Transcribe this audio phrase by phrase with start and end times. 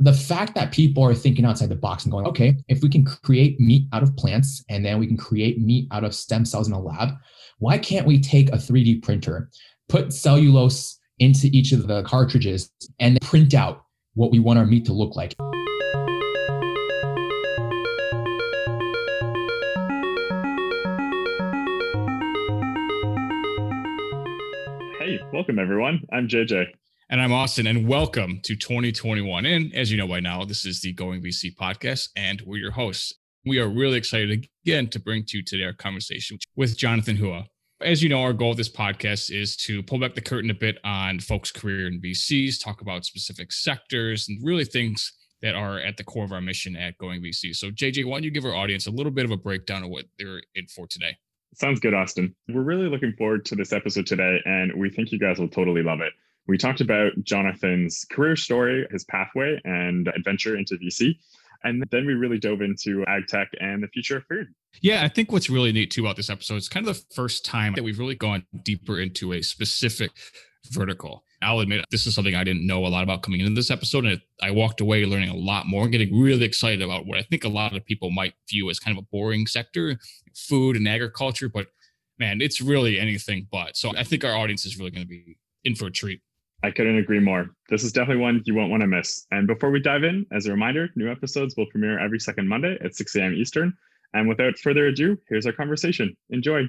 [0.00, 3.04] the fact that people are thinking outside the box and going, okay, if we can
[3.04, 6.68] create meat out of plants and then we can create meat out of stem cells
[6.68, 7.10] in a lab,
[7.58, 9.50] why can't we take a 3D printer,
[9.88, 13.82] put cellulose into each of the cartridges, and print out
[14.14, 15.34] what we want our meat to look like?
[25.00, 26.02] Hey, welcome everyone.
[26.12, 26.66] I'm JJ.
[27.10, 29.46] And I'm Austin, and welcome to 2021.
[29.46, 32.70] And as you know by now, this is the Going VC podcast, and we're your
[32.70, 33.14] hosts.
[33.46, 37.46] We are really excited again to bring to you today our conversation with Jonathan Hua.
[37.80, 40.54] As you know, our goal of this podcast is to pull back the curtain a
[40.54, 45.80] bit on folks' career in VCs, talk about specific sectors, and really things that are
[45.80, 47.56] at the core of our mission at Going VC.
[47.56, 49.88] So, JJ, why don't you give our audience a little bit of a breakdown of
[49.88, 51.16] what they're in for today?
[51.54, 52.36] Sounds good, Austin.
[52.50, 55.82] We're really looking forward to this episode today, and we think you guys will totally
[55.82, 56.12] love it.
[56.48, 61.18] We talked about Jonathan's career story, his pathway, and adventure into VC.
[61.62, 64.46] And then we really dove into ag tech and the future of food.
[64.80, 67.44] Yeah, I think what's really neat too about this episode is kind of the first
[67.44, 70.10] time that we've really gone deeper into a specific
[70.70, 71.24] vertical.
[71.42, 74.06] I'll admit this is something I didn't know a lot about coming into this episode,
[74.06, 77.44] and I walked away learning a lot more, getting really excited about what I think
[77.44, 79.98] a lot of people might view as kind of a boring sector,
[80.34, 81.48] food and agriculture.
[81.48, 81.66] But
[82.18, 83.76] man, it's really anything but.
[83.76, 86.22] So I think our audience is really going to be in for a treat.
[86.62, 87.50] I couldn't agree more.
[87.68, 89.26] This is definitely one you won't want to miss.
[89.30, 92.76] And before we dive in, as a reminder, new episodes will premiere every second Monday
[92.84, 93.34] at 6 a.m.
[93.34, 93.72] Eastern.
[94.12, 96.16] And without further ado, here's our conversation.
[96.30, 96.62] Enjoy.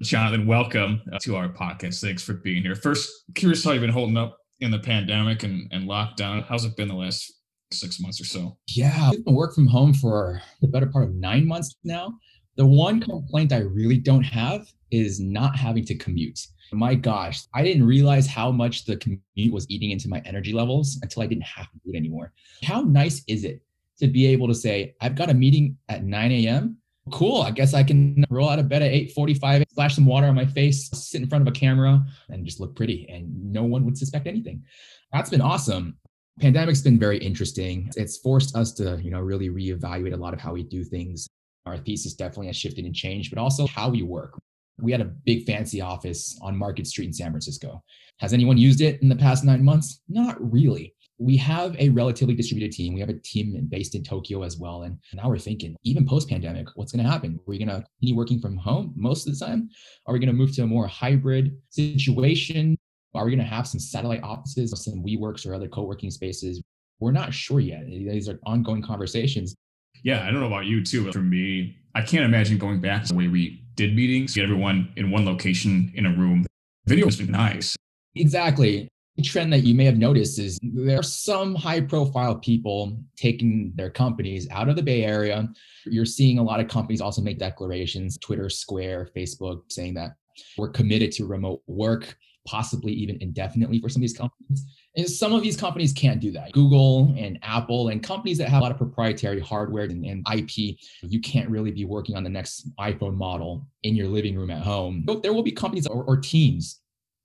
[0.00, 2.00] Jonathan, welcome to our podcast.
[2.00, 2.74] Thanks for being here.
[2.74, 6.42] First, curious how you've been holding up in the pandemic and, and lockdown.
[6.46, 7.30] How's it been the last
[7.72, 8.56] six months or so?
[8.68, 12.14] Yeah, I've been work from home for the better part of nine months now.
[12.56, 16.40] The one complaint I really don't have is not having to commute.
[16.72, 20.98] My gosh, I didn't realize how much the commute was eating into my energy levels
[21.02, 22.32] until I didn't have to do it anymore.
[22.64, 23.62] How nice is it
[23.98, 26.78] to be able to say, I've got a meeting at 9 a.m.
[27.12, 27.42] Cool.
[27.42, 30.44] I guess I can roll out of bed at 8:45, splash some water on my
[30.44, 33.96] face, sit in front of a camera, and just look pretty, and no one would
[33.96, 34.64] suspect anything.
[35.12, 35.98] That's been awesome.
[36.40, 37.90] Pandemic's been very interesting.
[37.96, 41.28] It's forced us to, you know, really reevaluate a lot of how we do things.
[41.64, 44.36] Our thesis definitely has shifted and changed, but also how we work.
[44.78, 47.82] We had a big fancy office on Market Street in San Francisco.
[48.18, 50.02] Has anyone used it in the past nine months?
[50.08, 50.94] Not really.
[51.18, 52.92] We have a relatively distributed team.
[52.92, 54.82] We have a team based in Tokyo as well.
[54.82, 57.36] And now we're thinking, even post pandemic, what's going to happen?
[57.36, 59.70] Are we going to continue working from home most of the time?
[60.06, 62.76] Are we going to move to a more hybrid situation?
[63.14, 66.62] Are we going to have some satellite offices, some WeWorks or other co working spaces?
[67.00, 67.86] We're not sure yet.
[67.86, 69.54] These are ongoing conversations.
[70.02, 73.02] Yeah, I don't know about you too, but for me, I can't imagine going back
[73.04, 76.46] to the way we did meetings, get everyone in one location in a room.
[76.86, 77.76] Video been nice.
[78.14, 78.88] Exactly.
[79.18, 83.72] A trend that you may have noticed is there are some high profile people taking
[83.74, 85.48] their companies out of the Bay Area.
[85.86, 90.16] You're seeing a lot of companies also make declarations, Twitter, Square, Facebook, saying that
[90.58, 92.16] we're committed to remote work,
[92.46, 94.66] possibly even indefinitely for some of these companies.
[94.96, 96.52] And some of these companies can't do that.
[96.52, 100.78] Google and Apple and companies that have a lot of proprietary hardware and, and, IP,
[101.02, 104.62] you can't really be working on the next iPhone model in your living room at
[104.62, 105.02] home.
[105.04, 106.80] But There will be companies or, or teams,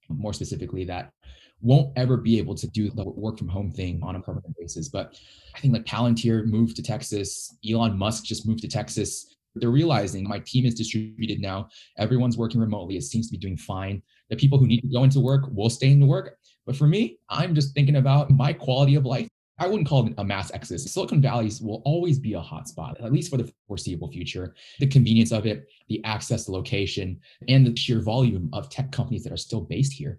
[0.10, 1.12] more specifically, that
[1.62, 4.90] won't ever be able to do the work from home thing on a permanent basis.
[4.90, 5.18] But
[5.56, 9.36] I think like Palantir moved to Texas, Elon Musk just moved to Texas.
[9.56, 11.70] They're realizing my team is distributed now.
[11.98, 12.98] Everyone's working remotely.
[12.98, 14.02] It seems to be doing fine.
[14.30, 16.38] The people who need to go into work will stay into work.
[16.72, 19.28] But for me, I'm just thinking about my quality of life.
[19.60, 20.90] I wouldn't call it a mass exodus.
[20.90, 24.56] Silicon Valley will always be a hotspot, at least for the foreseeable future.
[24.80, 29.26] The convenience of it, the access to location, and the sheer volume of tech companies
[29.26, 30.18] that are still based here.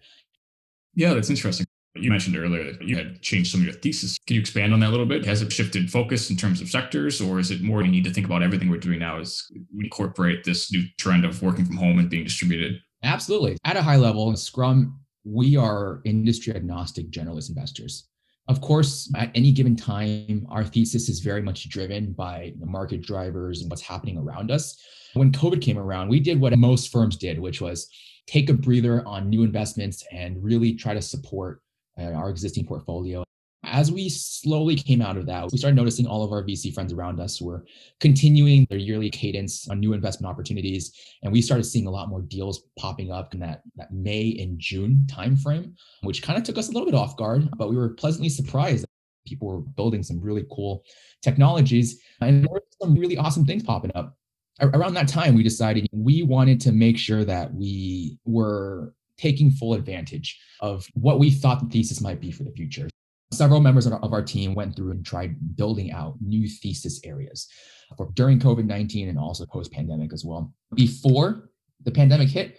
[0.94, 1.64] Yeah, that's interesting.
[1.94, 4.18] You mentioned earlier that you had changed some of your thesis.
[4.26, 5.24] Can you expand on that a little bit?
[5.24, 8.12] Has it shifted focus in terms of sectors, or is it more we need to
[8.12, 9.42] think about everything we're doing now as
[9.74, 12.74] we incorporate this new trend of working from home and being distributed?
[13.02, 13.56] Absolutely.
[13.64, 18.09] At a high level, Scrum we are industry agnostic generalist investors.
[18.49, 23.01] Of course, at any given time, our thesis is very much driven by the market
[23.01, 24.80] drivers and what's happening around us.
[25.15, 27.89] When COVID came around, we did what most firms did, which was
[28.27, 31.60] take a breather on new investments and really try to support
[31.98, 33.25] uh, our existing portfolio
[33.64, 36.92] as we slowly came out of that, we started noticing all of our VC friends
[36.92, 37.64] around us were
[38.00, 40.92] continuing their yearly cadence on new investment opportunities.
[41.22, 44.59] And we started seeing a lot more deals popping up in that, that May and
[44.59, 47.91] June timeframe, which kind of took us a little bit off guard, but we were
[47.91, 48.82] pleasantly surprised.
[48.82, 48.91] That
[49.26, 50.82] people were building some really cool
[51.22, 54.16] technologies and there were some really awesome things popping up.
[54.60, 59.74] Around that time, we decided we wanted to make sure that we were taking full
[59.74, 62.88] advantage of what we thought the thesis might be for the future
[63.32, 67.48] several members of our team went through and tried building out new thesis areas
[67.96, 70.52] for during COVID 19 and also post pandemic as well.
[70.74, 71.50] Before
[71.84, 72.58] the pandemic hit,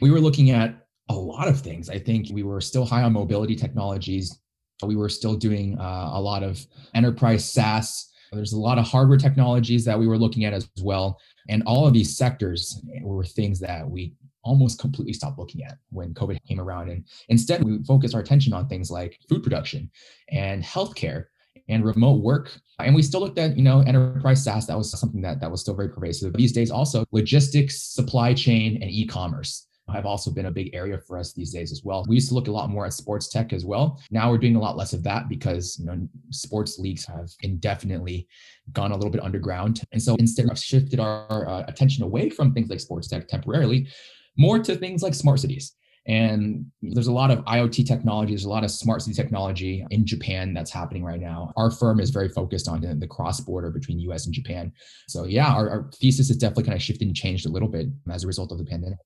[0.00, 1.90] we were looking at a lot of things.
[1.90, 4.38] I think we were still high on mobility technologies.
[4.82, 8.10] We were still doing uh, a lot of enterprise SaaS.
[8.32, 11.20] There's a lot of hardware technologies that we were looking at as well.
[11.48, 14.14] And all of these sectors were things that we
[14.44, 16.90] almost completely stopped looking at when COVID came around.
[16.90, 19.90] And instead, we focused our attention on things like food production
[20.30, 21.26] and healthcare
[21.68, 22.52] and remote work.
[22.78, 24.66] And we still looked at, you know, enterprise SaaS.
[24.66, 26.34] That was something that, that was still very pervasive.
[26.34, 31.18] These days, also logistics, supply chain, and e-commerce have also been a big area for
[31.18, 32.04] us these days as well.
[32.08, 34.00] We used to look a lot more at sports tech as well.
[34.10, 38.26] Now we're doing a lot less of that because you know sports leagues have indefinitely
[38.72, 39.82] gone a little bit underground.
[39.92, 43.88] And so instead of shifted our uh, attention away from things like sports tech temporarily,
[44.36, 45.74] more to things like smart cities.
[46.06, 50.04] And there's a lot of IoT technology, there's a lot of smart city technology in
[50.04, 51.52] Japan that's happening right now.
[51.56, 54.72] Our firm is very focused on the cross border between US and Japan.
[55.08, 57.88] So, yeah, our, our thesis is definitely kind of shifted and changed a little bit
[58.10, 58.98] as a result of the pandemic.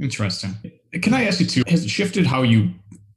[0.00, 0.56] Interesting.
[1.02, 2.70] Can I ask you too, has it shifted how you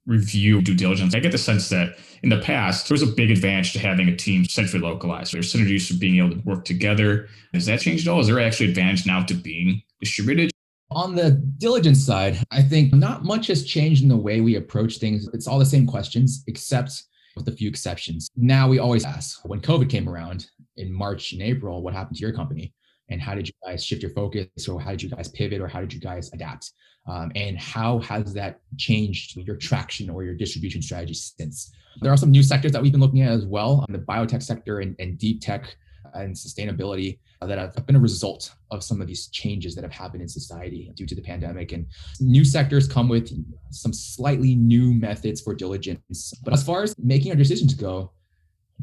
[0.05, 1.15] review due diligence?
[1.15, 4.09] I get the sense that in the past, there was a big advantage to having
[4.09, 5.33] a team centrally localized.
[5.33, 7.29] There's synergies for being able to work together.
[7.53, 8.19] Has that changed at all?
[8.19, 10.52] Is there actually advantage now to being distributed?
[10.93, 14.97] On the diligence side, I think not much has changed in the way we approach
[14.97, 15.27] things.
[15.33, 17.03] It's all the same questions, except
[17.35, 18.29] with a few exceptions.
[18.35, 20.47] Now we always ask when COVID came around
[20.77, 22.73] in March and April, what happened to your company?
[23.09, 24.47] And how did you guys shift your focus?
[24.67, 25.61] Or how did you guys pivot?
[25.61, 26.71] Or how did you guys adapt?
[27.07, 31.71] Um, and how has that changed your traction or your distribution strategy since?
[32.01, 34.79] There are some new sectors that we've been looking at as well, the biotech sector
[34.79, 35.75] and, and deep tech
[36.13, 39.91] and sustainability uh, that have been a result of some of these changes that have
[39.91, 41.71] happened in society due to the pandemic.
[41.71, 41.85] And
[42.19, 43.31] new sectors come with
[43.71, 46.33] some slightly new methods for diligence.
[46.43, 48.11] But as far as making our decisions go,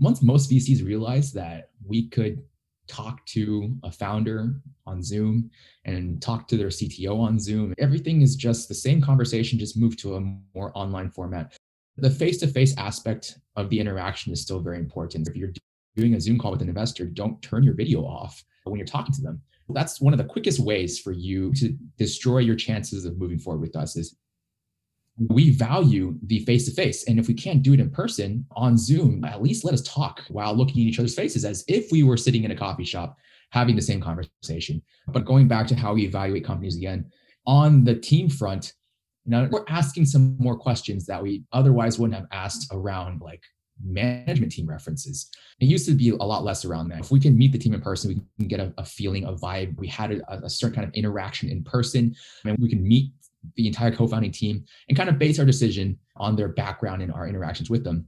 [0.01, 2.43] once most VCs realized that we could
[2.87, 4.57] talk to a founder
[4.87, 5.51] on Zoom
[5.85, 9.99] and talk to their CTO on Zoom, everything is just the same conversation, just moved
[10.01, 10.21] to a
[10.55, 11.57] more online format.
[11.97, 15.29] The face to face aspect of the interaction is still very important.
[15.29, 15.53] If you're
[15.97, 19.15] doing a Zoom call with an investor, don't turn your video off when you're talking
[19.15, 19.41] to them.
[19.69, 23.61] That's one of the quickest ways for you to destroy your chances of moving forward
[23.61, 24.17] with us is
[25.29, 27.07] we value the face to face.
[27.07, 30.23] And if we can't do it in person on Zoom, at least let us talk
[30.29, 33.17] while looking at each other's faces as if we were sitting in a coffee shop
[33.51, 34.81] having the same conversation.
[35.09, 37.11] But going back to how we evaluate companies again,
[37.47, 38.73] on the team front,
[39.25, 43.43] you know, we're asking some more questions that we otherwise wouldn't have asked around like
[43.85, 45.31] management team references.
[45.61, 47.01] It used to be a lot less around that.
[47.01, 49.33] If we can meet the team in person, we can get a, a feeling, a
[49.33, 49.79] vibe.
[49.79, 53.13] We had a, a, certain kind of interaction in person, and we can meet
[53.57, 57.27] the entire co-founding team and kind of base our decision on their background and our
[57.27, 58.07] interactions with them.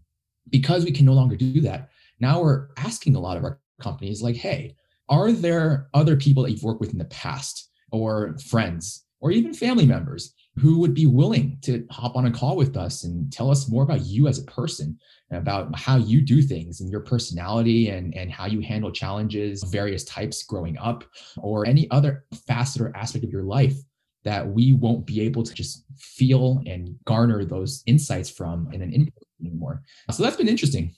[0.50, 1.90] Because we can no longer do that,
[2.20, 4.76] now we're asking a lot of our companies, like, hey,
[5.08, 9.54] are there other people that you've worked with in the past, or friends, or even
[9.54, 13.50] family members who would be willing to hop on a call with us and tell
[13.50, 14.98] us more about you as a person
[15.30, 20.04] about how you do things and your personality and, and how you handle challenges, various
[20.04, 21.04] types growing up,
[21.38, 23.76] or any other facet or aspect of your life
[24.24, 28.92] that we won't be able to just feel and garner those insights from in an
[28.92, 29.82] input anymore.
[30.10, 30.94] So that's been interesting.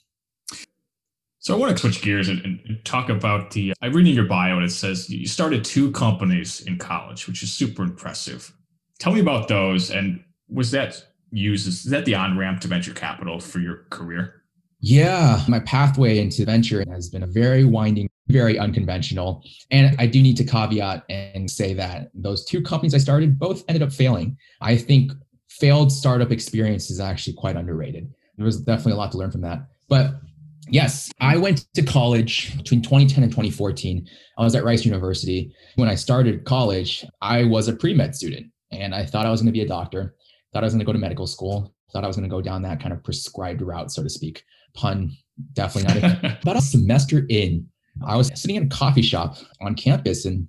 [1.38, 3.74] So I want to switch gears and, and, talk about the.
[3.82, 7.52] I'm reading your bio and it says you started two companies in college, which is
[7.52, 8.50] super impressive.
[8.98, 11.66] Tell me about those, and was that used?
[11.66, 14.42] Is that the on ramp to venture capital for your career?
[14.80, 19.42] Yeah, my pathway into venture has been a very winding, very unconventional.
[19.70, 23.64] And I do need to caveat and say that those two companies I started both
[23.66, 24.36] ended up failing.
[24.60, 25.12] I think
[25.48, 28.12] failed startup experience is actually quite underrated.
[28.36, 29.66] There was definitely a lot to learn from that.
[29.88, 30.20] But
[30.68, 34.06] yes, I went to college between 2010 and 2014.
[34.36, 35.54] I was at Rice University.
[35.76, 39.40] When I started college, I was a pre med student and I thought I was
[39.40, 40.14] going to be a doctor,
[40.52, 42.42] thought I was going to go to medical school, thought I was going to go
[42.42, 44.44] down that kind of prescribed route, so to speak.
[44.74, 45.12] Pun,
[45.52, 46.38] definitely not.
[46.42, 47.66] About a semester in,
[48.04, 50.48] I was sitting in a coffee shop on campus and,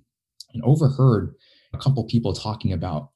[0.52, 1.34] and overheard
[1.72, 3.10] a couple people talking about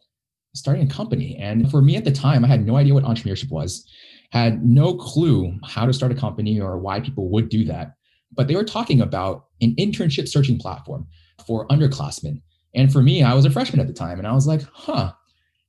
[0.55, 1.37] starting a company.
[1.37, 3.89] And for me at the time, I had no idea what entrepreneurship was,
[4.31, 7.95] had no clue how to start a company or why people would do that.
[8.33, 11.07] But they were talking about an internship searching platform
[11.47, 12.43] for underclassmen.
[12.75, 15.13] And for me, I was a freshman at the time, and I was like, huh,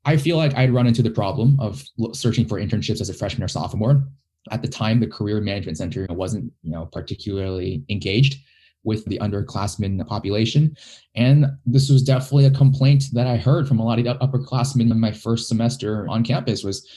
[0.06, 3.44] I feel like I'd run into the problem of searching for internships as a freshman
[3.44, 4.04] or sophomore.
[4.50, 8.40] At the time, the Career Management Center wasn't, you know, particularly engaged
[8.84, 10.76] with the underclassmen population.
[11.16, 15.00] And this was definitely a complaint that I heard from a lot of upperclassmen in
[15.00, 16.88] my first semester on campus was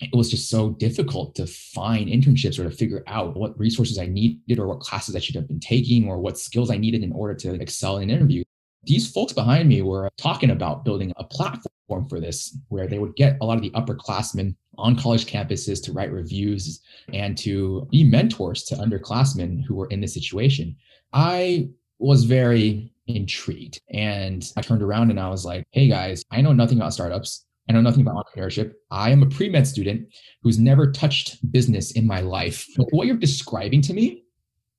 [0.00, 4.06] it was just so difficult to find internships or to figure out what resources I
[4.06, 7.12] needed or what classes I should have been taking or what skills I needed in
[7.12, 8.42] order to excel in an interview.
[8.84, 13.16] These folks behind me were talking about building a platform for this where they would
[13.16, 16.80] get a lot of the upperclassmen on college campuses to write reviews
[17.12, 20.74] and to be mentors to underclassmen who were in this situation.
[21.12, 21.68] I
[21.98, 26.52] was very intrigued and I turned around and I was like, hey guys, I know
[26.52, 27.44] nothing about startups.
[27.68, 28.72] I know nothing about entrepreneurship.
[28.90, 30.08] I am a pre med student
[30.42, 32.66] who's never touched business in my life.
[32.76, 34.24] But what you're describing to me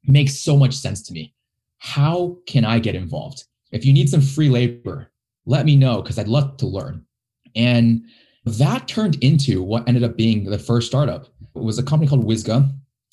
[0.06, 1.34] makes so much sense to me.
[1.78, 3.46] How can I get involved?
[3.72, 5.12] If you need some free labor,
[5.46, 7.06] let me know because I'd love to learn.
[7.56, 8.04] And
[8.46, 11.28] that turned into what ended up being the first startup.
[11.56, 12.72] It was a company called Wizga.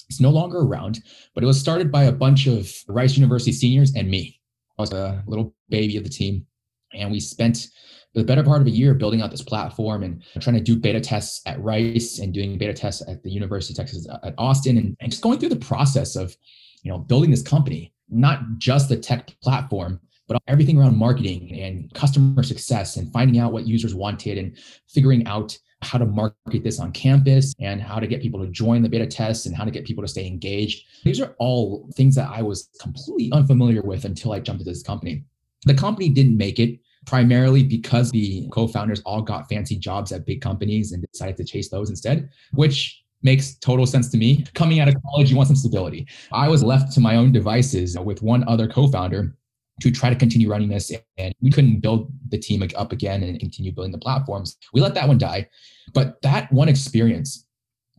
[0.09, 1.03] It's no longer around,
[1.35, 4.41] but it was started by a bunch of Rice University seniors and me.
[4.79, 6.47] I was a little baby of the team.
[6.95, 7.67] And we spent
[8.15, 11.01] the better part of a year building out this platform and trying to do beta
[11.01, 14.97] tests at Rice and doing beta tests at the University of Texas at Austin and,
[15.01, 16.35] and just going through the process of,
[16.83, 21.93] you know, building this company, not just the tech platform, but everything around marketing and
[21.95, 24.57] customer success and finding out what users wanted and
[24.87, 28.83] figuring out how to market this on campus and how to get people to join
[28.83, 30.85] the beta tests and how to get people to stay engaged.
[31.05, 34.83] These are all things that I was completely unfamiliar with until I jumped into this
[34.83, 35.25] company.
[35.67, 40.41] The company didn't make it primarily because the co-founders all got fancy jobs at big
[40.41, 44.45] companies and decided to chase those instead, which makes total sense to me.
[44.55, 46.07] Coming out of college, you want some stability.
[46.33, 49.35] I was left to my own devices with one other co-founder
[49.81, 53.39] to try to continue running this and we couldn't build the team up again and
[53.39, 54.57] continue building the platforms.
[54.73, 55.49] We let that one die.
[55.95, 57.47] But that one experience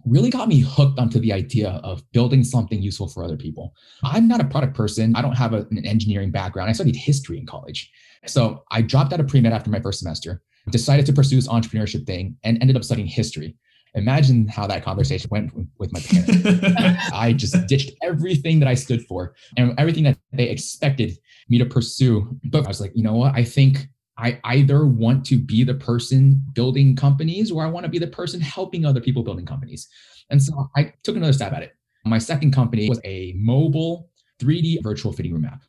[0.05, 3.73] really got me hooked onto the idea of building something useful for other people.
[4.03, 5.15] I'm not a product person.
[5.15, 6.69] I don't have a, an engineering background.
[6.69, 7.91] I studied history in college.
[8.25, 11.47] So I dropped out of pre med after my first semester, decided to pursue this
[11.47, 13.55] entrepreneurship thing, and ended up studying history.
[13.95, 17.09] Imagine how that conversation went with my parents.
[17.13, 21.17] I just ditched everything that I stood for and everything that they expected
[21.49, 22.39] me to pursue.
[22.45, 23.35] But I was like, you know what?
[23.35, 23.87] I think
[24.17, 28.07] I either want to be the person building companies or I want to be the
[28.07, 29.87] person helping other people building companies.
[30.29, 31.73] And so I took another stab at it.
[32.05, 35.61] My second company was a mobile 3D virtual fitting room app.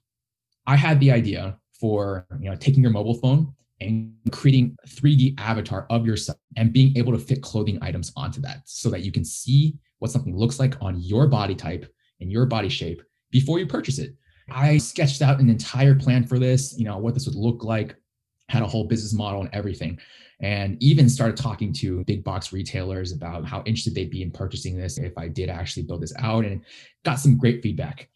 [0.67, 5.87] I had the idea for you know taking your mobile phone and creating 3D avatar
[5.91, 9.25] of yourself and being able to fit clothing items onto that so that you can
[9.25, 13.67] see what something looks like on your body type and your body shape before you
[13.67, 14.15] purchase it.
[14.51, 17.97] I sketched out an entire plan for this, you know, what this would look like,
[18.49, 19.99] had a whole business model and everything.
[20.41, 24.77] And even started talking to big box retailers about how interested they'd be in purchasing
[24.77, 26.63] this if I did actually build this out and
[27.05, 28.09] got some great feedback.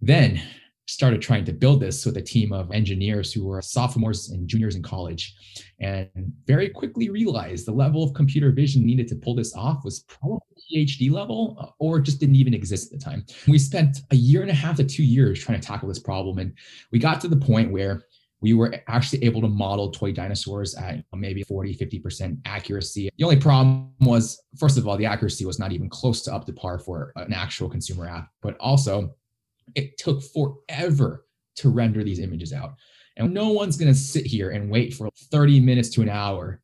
[0.00, 0.40] Then
[0.90, 4.74] started trying to build this with a team of engineers who were sophomores and juniors
[4.74, 5.34] in college
[5.78, 6.08] and
[6.46, 10.40] very quickly realized the level of computer vision needed to pull this off was probably
[10.72, 13.24] PhD level uh, or just didn't even exist at the time.
[13.46, 16.38] We spent a year and a half to two years trying to tackle this problem.
[16.38, 16.52] And
[16.90, 18.04] we got to the point where
[18.40, 23.10] we were actually able to model toy dinosaurs at maybe 40, 50% accuracy.
[23.16, 26.46] The only problem was, first of all, the accuracy was not even close to up
[26.46, 29.14] to par for an actual consumer app, but also
[29.74, 31.24] it took forever
[31.56, 32.74] to render these images out.
[33.16, 36.59] And no one's going to sit here and wait for 30 minutes to an hour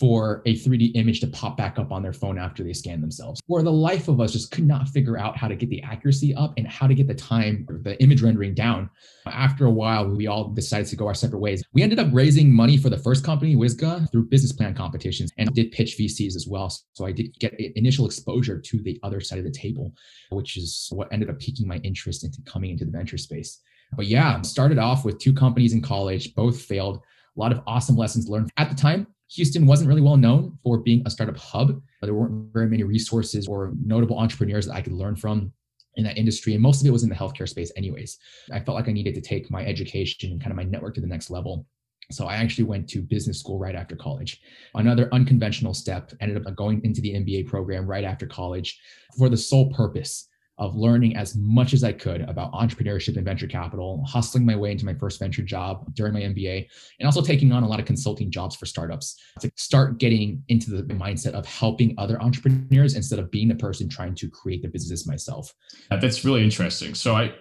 [0.00, 3.38] for a 3D image to pop back up on their phone after they scan themselves.
[3.48, 6.34] Or the life of us just could not figure out how to get the accuracy
[6.34, 8.88] up and how to get the time, the image rendering down.
[9.26, 11.62] After a while, we all decided to go our separate ways.
[11.74, 15.52] We ended up raising money for the first company, Wizga, through business plan competitions and
[15.54, 16.74] did pitch VCs as well.
[16.94, 19.92] So I did get initial exposure to the other side of the table,
[20.30, 23.60] which is what ended up piquing my interest into coming into the venture space.
[23.94, 27.02] But yeah, started off with two companies in college, both failed.
[27.36, 30.78] A lot of awesome lessons learned at the time Houston wasn't really well known for
[30.78, 31.80] being a startup hub.
[32.02, 35.52] There weren't very many resources or notable entrepreneurs that I could learn from
[35.96, 36.54] in that industry.
[36.54, 38.18] And most of it was in the healthcare space, anyways.
[38.52, 41.00] I felt like I needed to take my education and kind of my network to
[41.00, 41.66] the next level.
[42.10, 44.40] So I actually went to business school right after college.
[44.74, 48.80] Another unconventional step ended up going into the MBA program right after college
[49.16, 50.26] for the sole purpose
[50.60, 54.70] of learning as much as I could about entrepreneurship and venture capital, hustling my way
[54.70, 56.68] into my first venture job during my MBA,
[57.00, 60.70] and also taking on a lot of consulting jobs for startups to start getting into
[60.70, 64.68] the mindset of helping other entrepreneurs instead of being the person trying to create the
[64.68, 65.52] business myself.
[65.90, 66.94] Uh, that's really interesting.
[66.94, 67.34] So I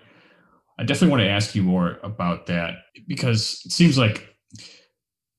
[0.79, 4.33] I definitely want to ask you more about that because it seems like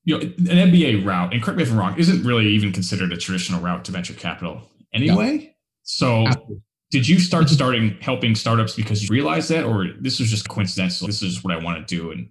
[0.03, 3.11] you know an MBA route, and correct me if I'm wrong, isn't really even considered
[3.11, 5.37] a traditional route to venture capital anyway.
[5.37, 5.47] No.
[5.83, 6.61] So Absolutely
[6.91, 11.07] did you start starting helping startups because you realized that, or this was just coincidental?
[11.07, 12.29] This is what I want to do and,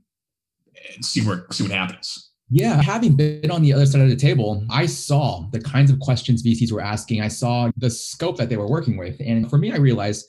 [0.95, 2.31] and see where see what happens.
[2.51, 5.99] Yeah, having been on the other side of the table, I saw the kinds of
[6.01, 7.23] questions VCs were asking.
[7.23, 9.21] I saw the scope that they were working with.
[9.21, 10.27] And for me, I realized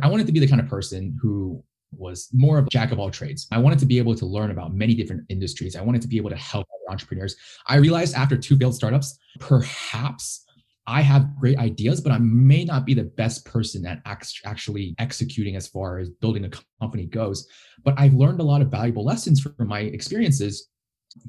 [0.00, 1.62] I wanted to be the kind of person who
[1.92, 3.46] was more of a jack of all trades.
[3.52, 5.76] I wanted to be able to learn about many different industries.
[5.76, 7.36] I wanted to be able to help other entrepreneurs.
[7.66, 10.43] I realized after two failed startups, perhaps
[10.86, 15.56] I have great ideas, but I may not be the best person at actually executing
[15.56, 16.50] as far as building a
[16.80, 17.48] company goes.
[17.82, 20.68] But I've learned a lot of valuable lessons from my experiences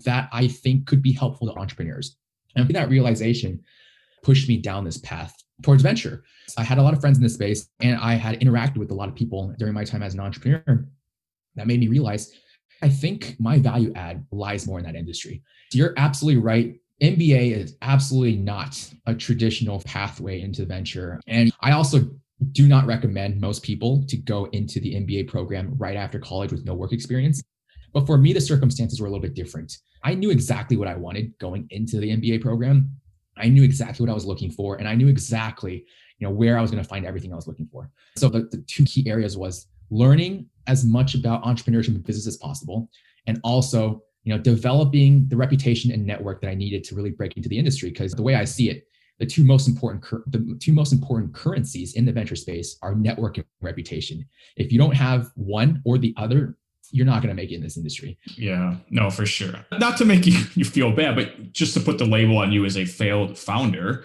[0.03, 2.17] that I think could be helpful to entrepreneurs.
[2.55, 3.61] And that realization
[4.23, 6.23] pushed me down this path towards venture.
[6.57, 8.95] I had a lot of friends in this space and I had interacted with a
[8.95, 10.85] lot of people during my time as an entrepreneur
[11.55, 12.33] that made me realize
[12.81, 15.41] I think my value add lies more in that industry.
[15.71, 16.75] So you're absolutely right.
[17.01, 21.19] MBA is absolutely not a traditional pathway into venture.
[21.27, 22.09] And I also
[22.51, 26.65] do not recommend most people to go into the MBA program right after college with
[26.65, 27.43] no work experience.
[27.93, 29.77] But for me, the circumstances were a little bit different.
[30.03, 32.91] I knew exactly what I wanted going into the MBA program.
[33.37, 35.85] I knew exactly what I was looking for, and I knew exactly,
[36.19, 37.89] you know, where I was going to find everything I was looking for.
[38.15, 42.37] So the, the two key areas was learning as much about entrepreneurship and business as
[42.37, 42.89] possible,
[43.27, 47.37] and also, you know, developing the reputation and network that I needed to really break
[47.37, 47.89] into the industry.
[47.91, 48.87] Because the way I see it,
[49.19, 53.37] the two most important the two most important currencies in the venture space are network
[53.37, 54.25] and reputation.
[54.57, 56.57] If you don't have one or the other,
[56.91, 58.17] you're not going to make it in this industry.
[58.35, 59.53] Yeah, no, for sure.
[59.79, 62.65] Not to make you, you feel bad, but just to put the label on you
[62.65, 64.03] as a failed founder,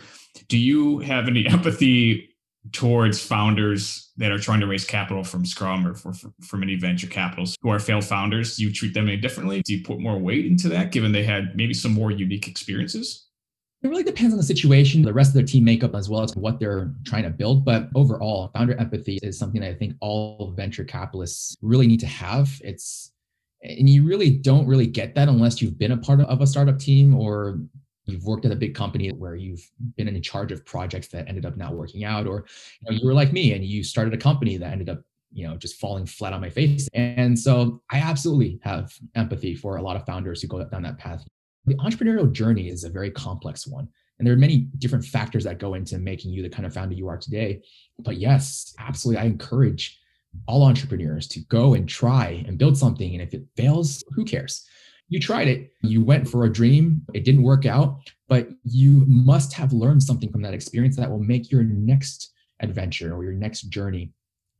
[0.48, 2.29] do you have any empathy
[2.72, 6.76] towards founders that are trying to raise capital from Scrum or for, for, from any
[6.76, 8.56] venture capitals who are failed founders?
[8.56, 9.62] Do you treat them any differently?
[9.62, 13.26] Do you put more weight into that given they had maybe some more unique experiences?
[13.82, 16.36] It really depends on the situation, the rest of their team makeup, as well as
[16.36, 17.64] what they're trying to build.
[17.64, 22.06] But overall, founder empathy is something that I think all venture capitalists really need to
[22.06, 22.60] have.
[22.62, 23.12] It's
[23.62, 26.78] and you really don't really get that unless you've been a part of a startup
[26.78, 27.60] team or
[28.06, 31.46] you've worked at a big company where you've been in charge of projects that ended
[31.46, 32.46] up not working out or
[32.80, 35.00] you, know, you were like me and you started a company that ended up
[35.32, 39.76] you know just falling flat on my face and so i absolutely have empathy for
[39.76, 41.24] a lot of founders who go down that path
[41.66, 43.88] the entrepreneurial journey is a very complex one.
[44.18, 46.94] And there are many different factors that go into making you the kind of founder
[46.94, 47.62] you are today.
[47.98, 49.22] But yes, absolutely.
[49.22, 49.98] I encourage
[50.46, 53.12] all entrepreneurs to go and try and build something.
[53.12, 54.66] And if it fails, who cares?
[55.10, 59.52] You tried it, you went for a dream, it didn't work out, but you must
[59.54, 63.62] have learned something from that experience that will make your next adventure or your next
[63.62, 64.12] journey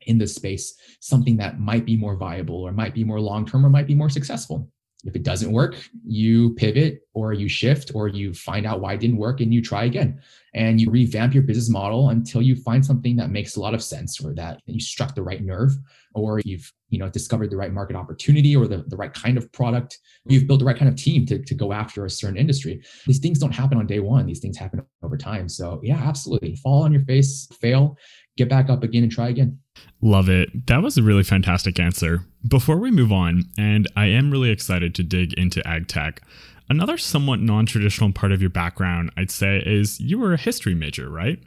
[0.03, 3.65] in this space something that might be more viable or might be more long term
[3.65, 4.69] or might be more successful.
[5.05, 9.01] If it doesn't work, you pivot or you shift or you find out why it
[9.01, 10.21] didn't work and you try again.
[10.53, 13.83] And you revamp your business model until you find something that makes a lot of
[13.83, 15.71] sense or that you struck the right nerve
[16.15, 19.51] or you've you know discovered the right market opportunity or the, the right kind of
[19.53, 19.99] product.
[20.27, 22.83] You've built the right kind of team to, to go after a certain industry.
[23.07, 24.27] These things don't happen on day one.
[24.27, 25.49] These things happen over time.
[25.49, 26.57] So yeah absolutely.
[26.57, 27.97] Fall on your face fail
[28.41, 29.59] get back up again and try again.
[30.03, 30.67] Love it.
[30.67, 32.25] That was a really fantastic answer.
[32.47, 36.23] Before we move on, and I am really excited to dig into ag tech,
[36.69, 40.75] another somewhat non traditional part of your background, I'd say, is you were a history
[40.75, 41.39] major, right?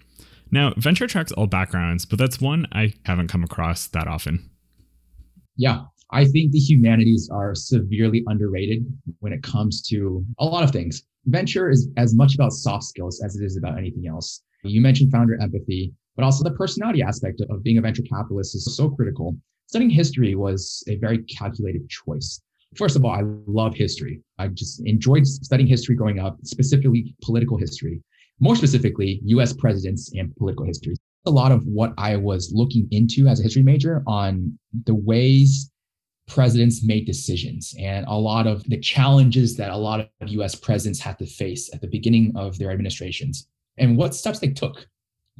[0.51, 4.51] Now, venture tracks all backgrounds, but that's one I haven't come across that often.
[5.55, 8.85] Yeah, I think the humanities are severely underrated
[9.19, 11.01] when it comes to a lot of things.
[11.25, 14.43] Venture is as much about soft skills as it is about anything else.
[14.63, 18.75] You mentioned founder empathy but also the personality aspect of being a venture capitalist is
[18.75, 19.35] so critical.
[19.67, 22.41] Studying history was a very calculated choice.
[22.75, 24.21] First of all, I love history.
[24.39, 28.01] I just enjoyed studying history growing up, specifically political history,
[28.39, 30.95] more specifically, US presidents and political history.
[31.25, 35.71] A lot of what I was looking into as a history major on the ways
[36.27, 40.99] presidents made decisions and a lot of the challenges that a lot of US presidents
[40.99, 43.47] had to face at the beginning of their administrations
[43.77, 44.87] and what steps they took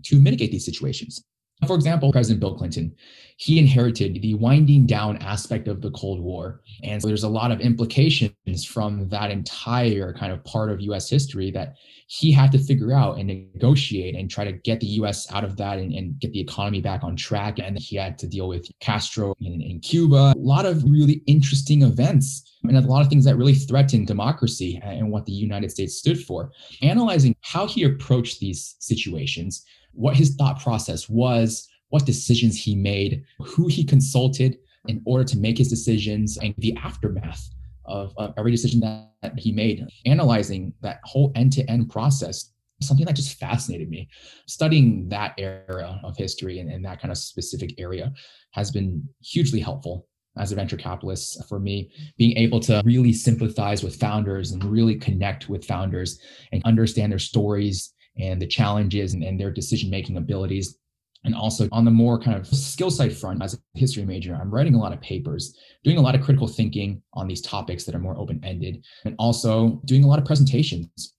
[0.04, 1.24] to mitigate these situations.
[1.68, 2.94] For example, President Bill Clinton,
[3.38, 6.62] he inherited the winding down aspect of the Cold War.
[6.84, 11.10] And so there's a lot of implications from that entire kind of part of US
[11.10, 11.76] history that
[12.08, 15.56] he had to figure out and negotiate and try to get the US out of
[15.58, 17.60] that and, and get the economy back on track.
[17.60, 21.84] And he had to deal with Castro in, in Cuba, a lot of really interesting
[21.84, 25.96] events and a lot of things that really threatened democracy and what the United States
[25.96, 26.52] stood for.
[26.82, 33.24] Analyzing how he approached these situations what his thought process was, what decisions he made,
[33.40, 37.50] who he consulted in order to make his decisions, and the aftermath
[37.86, 39.86] of, every decision that, that he made.
[40.06, 42.52] Analyzing that whole end to end process
[42.82, 44.10] something that just fascinated me.
[44.46, 48.12] Studying that era of history and, and, that kind of specific area
[48.52, 50.08] has been hugely helpful.
[50.36, 54.96] as a venture capitalist for me, being able to really sympathize with founders and really
[54.96, 56.20] connect with founders
[56.52, 60.78] and understand their stories and the challenges and, and their decision making abilities.
[61.26, 64.52] And also on the more kind of skill side front, as a history major, I'm
[64.52, 67.96] writing a lot of papers, doing a lot of critical thinking on these topics that
[67.96, 71.16] are more open ended, and also doing a lot of presentations.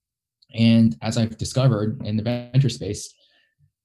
[0.54, 3.12] And as I've discovered in the venture space,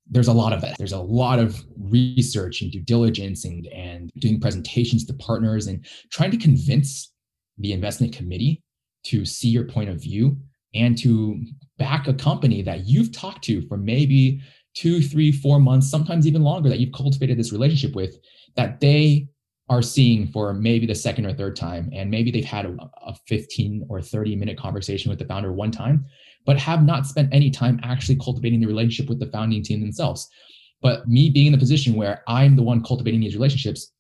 [0.10, 0.76] there's a lot of it.
[0.78, 5.86] There's a lot of research and due diligence and, and doing presentations to partners and
[6.12, 7.14] trying to convince
[7.60, 8.62] the investment committee
[9.04, 10.38] to see your point of view
[10.74, 11.42] and to
[11.80, 14.42] back a company that you've talked to for maybe
[14.76, 18.18] two, three, four months, sometimes even longer, that you've cultivated this relationship with,
[18.56, 19.28] that they
[19.70, 21.90] are seeing for maybe the second or third time.
[21.94, 25.72] And maybe they've had a, a 15 or 30 minute conversation with the founder one
[25.72, 26.06] time
[26.46, 30.28] but have not spent any time actually cultivating the relationship with the founding team themselves.
[30.82, 33.92] But me being in the position where I'm the one cultivating these relationships,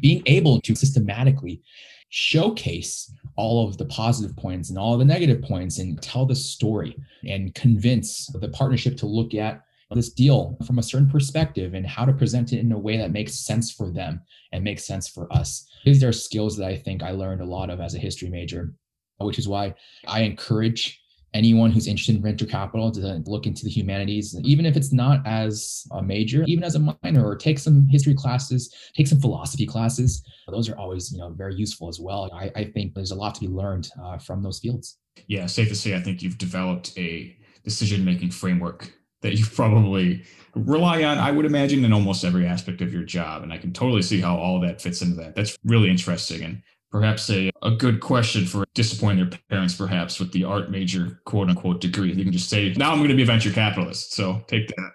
[0.00, 1.62] being able to systematically
[2.08, 6.96] showcase all of the positive points and all the negative points and tell the story
[7.26, 9.62] and convince the partnership to look at
[9.94, 13.12] this deal from a certain perspective and how to present it in a way that
[13.12, 14.20] makes sense for them
[14.52, 15.66] and makes sense for us.
[15.84, 18.74] These are skills that I think I learned a lot of as a history major,
[19.18, 19.74] which is why
[20.06, 21.01] I encourage
[21.34, 25.26] anyone who's interested in venture capital to look into the humanities, even if it's not
[25.26, 29.66] as a major, even as a minor, or take some history classes, take some philosophy
[29.66, 30.22] classes.
[30.48, 32.30] Those are always, you know, very useful as well.
[32.34, 34.98] I, I think there's a lot to be learned uh, from those fields.
[35.26, 38.92] Yeah, safe to say, I think you've developed a decision-making framework
[39.22, 43.42] that you probably rely on, I would imagine, in almost every aspect of your job.
[43.42, 45.36] And I can totally see how all that fits into that.
[45.36, 46.42] That's really interesting.
[46.42, 51.20] And perhaps a, a good question for disappointing their parents, perhaps with the art major
[51.24, 52.12] quote unquote degree.
[52.12, 54.12] You can just say, now I'm going to be a venture capitalist.
[54.12, 54.90] So take that.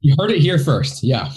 [0.00, 1.04] You heard it here first.
[1.04, 1.30] Yeah,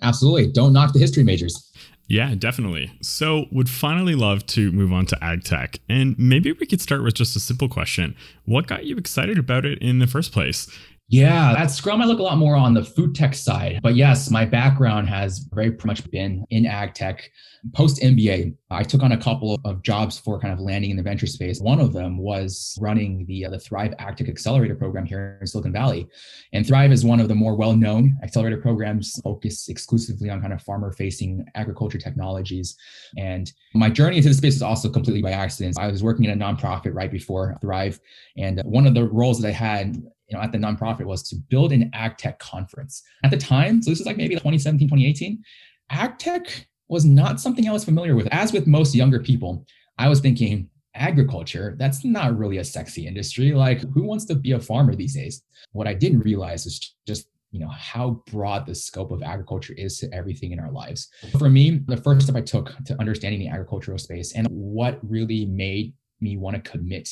[0.00, 0.52] absolutely.
[0.52, 1.72] Don't knock the history majors.
[2.08, 2.92] Yeah, definitely.
[3.00, 5.78] So, would finally love to move on to ag tech.
[5.88, 9.64] And maybe we could start with just a simple question What got you excited about
[9.64, 10.68] it in the first place?
[11.12, 13.80] Yeah, at Scrum, I look a lot more on the food tech side.
[13.82, 17.30] But yes, my background has very much been in ag tech.
[17.74, 21.02] Post MBA, I took on a couple of jobs for kind of landing in the
[21.02, 21.60] venture space.
[21.60, 25.46] One of them was running the, uh, the Thrive Ag Tech Accelerator program here in
[25.46, 26.08] Silicon Valley.
[26.54, 30.54] And Thrive is one of the more well known accelerator programs focused exclusively on kind
[30.54, 32.74] of farmer facing agriculture technologies.
[33.18, 35.76] And my journey into the space was also completely by accident.
[35.78, 38.00] I was working in a nonprofit right before Thrive.
[38.38, 41.36] And one of the roles that I had you know, at the nonprofit was to
[41.50, 43.02] build an ag tech conference.
[43.22, 45.42] At the time, so this is like maybe 2017, 2018,
[45.90, 48.28] ag tech was not something I was familiar with.
[48.32, 49.66] As with most younger people,
[49.98, 53.52] I was thinking, agriculture, that's not really a sexy industry.
[53.52, 55.42] Like, who wants to be a farmer these days?
[55.72, 59.98] What I didn't realize is just you know how broad the scope of agriculture is
[59.98, 63.48] to everything in our lives for me the first step i took to understanding the
[63.48, 65.92] agricultural space and what really made
[66.22, 67.10] me want to commit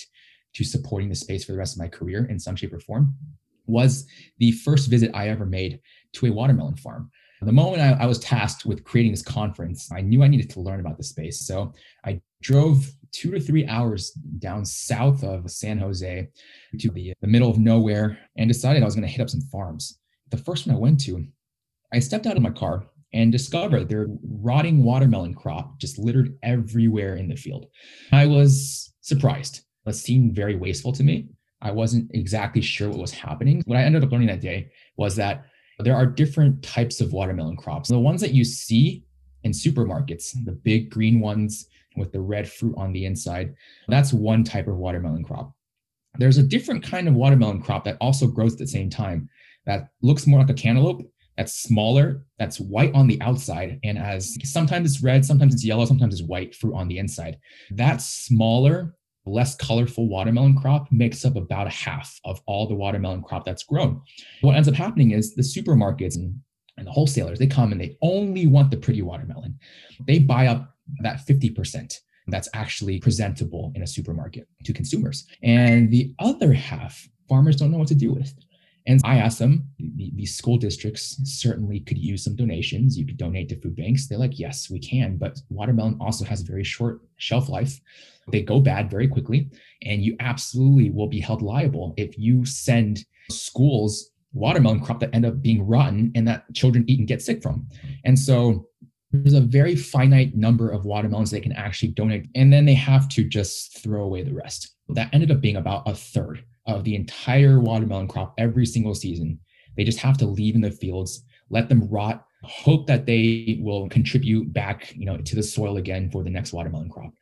[0.55, 3.15] to supporting the space for the rest of my career in some shape or form
[3.67, 4.07] was
[4.39, 5.81] the first visit I ever made
[6.15, 7.11] to a watermelon farm.
[7.43, 10.61] The moment I, I, was tasked with creating this conference, I knew I needed to
[10.61, 11.47] learn about the space.
[11.47, 11.73] So
[12.05, 16.29] I drove two to three hours down south of San Jose
[16.79, 19.41] to the, the middle of nowhere and decided I was going to hit up some
[19.41, 20.01] farms.
[20.31, 21.27] The first one I went to,
[21.95, 22.85] I stepped out of my car
[23.15, 27.67] and discovered their rotting watermelon crop just littered everywhere in the field.
[28.13, 31.29] I was surprised but seemed very wasteful to me.
[31.63, 33.63] I wasn't exactly sure what was happening.
[33.67, 35.45] What I ended up learning that day was that
[35.79, 37.89] there are different types of watermelon crops.
[37.89, 39.05] The ones that you see
[39.45, 41.67] in supermarkets, the big green ones
[41.97, 43.55] with the red fruit on the inside,
[43.89, 45.53] that's one type of watermelon crop.
[46.19, 49.29] There's a different kind of watermelon crop that also grows at the same time
[49.67, 51.03] that looks more like a cantaloupe,
[51.37, 55.85] that's smaller, that's white on the outside, and as sometimes it's red, sometimes it's yellow,
[55.85, 57.39] sometimes it's white fruit on the inside.
[57.71, 58.95] That smaller
[59.27, 63.63] less colorful watermelon crop makes up about a half of all the watermelon crop that's
[63.63, 64.01] grown.
[64.41, 66.41] What ends up happening is the supermarkets and,
[66.77, 69.59] and the wholesalers, they come and they only want the pretty watermelon.
[70.07, 71.95] They buy up that 50%
[72.29, 75.27] that's actually presentable in a supermarket to consumers.
[75.43, 78.33] And the other half, farmers don't know what to do with.
[78.87, 82.99] And I asked them, these school districts certainly could use some donations.
[82.99, 84.07] You could donate to food banks.
[84.07, 85.17] They're like, yes, we can.
[85.17, 87.81] But watermelon also has a very short shelf life.
[88.29, 89.51] They go bad very quickly.
[89.83, 95.27] And you absolutely will be held liable if you send schools watermelon crop that end
[95.27, 97.67] up being rotten and that children eat and get sick from.
[98.05, 98.67] And so
[99.13, 102.29] there's a very finite number of watermelons they can actually donate.
[102.35, 104.77] And then they have to just throw away the rest.
[104.91, 109.39] That ended up being about a third of the entire watermelon crop every single season.
[109.77, 113.89] They just have to leave in the fields, let them rot hope that they will
[113.89, 117.13] contribute back, you know, to the soil again for the next watermelon crop.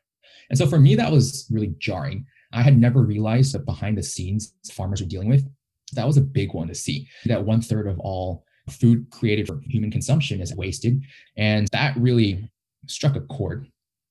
[0.51, 2.27] And so for me, that was really jarring.
[2.53, 5.46] I had never realized that behind the scenes farmers were dealing with.
[5.92, 7.09] That was a big one to see.
[7.27, 11.03] That one third of all food created for human consumption is wasted.
[11.37, 12.51] And that really
[12.87, 13.66] struck a chord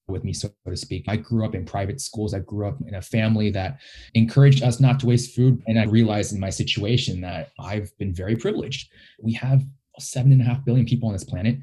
[0.07, 1.05] with me, so to speak.
[1.07, 2.33] I grew up in private schools.
[2.33, 3.79] I grew up in a family that
[4.13, 5.61] encouraged us not to waste food.
[5.67, 8.89] And I realized in my situation that I've been very privileged.
[9.21, 9.63] We have
[9.99, 11.57] seven and a half billion people on this planet.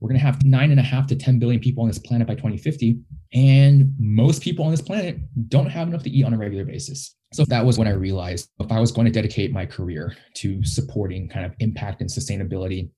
[0.00, 2.26] We're going to have nine and a half to 10 billion people on this planet
[2.26, 2.98] by 2050.
[3.34, 7.16] And most people on this planet don't have enough to eat on a regular basis.
[7.32, 10.64] So that was when I realized if I was going to dedicate my career to
[10.64, 12.90] supporting kind of impact and sustainability,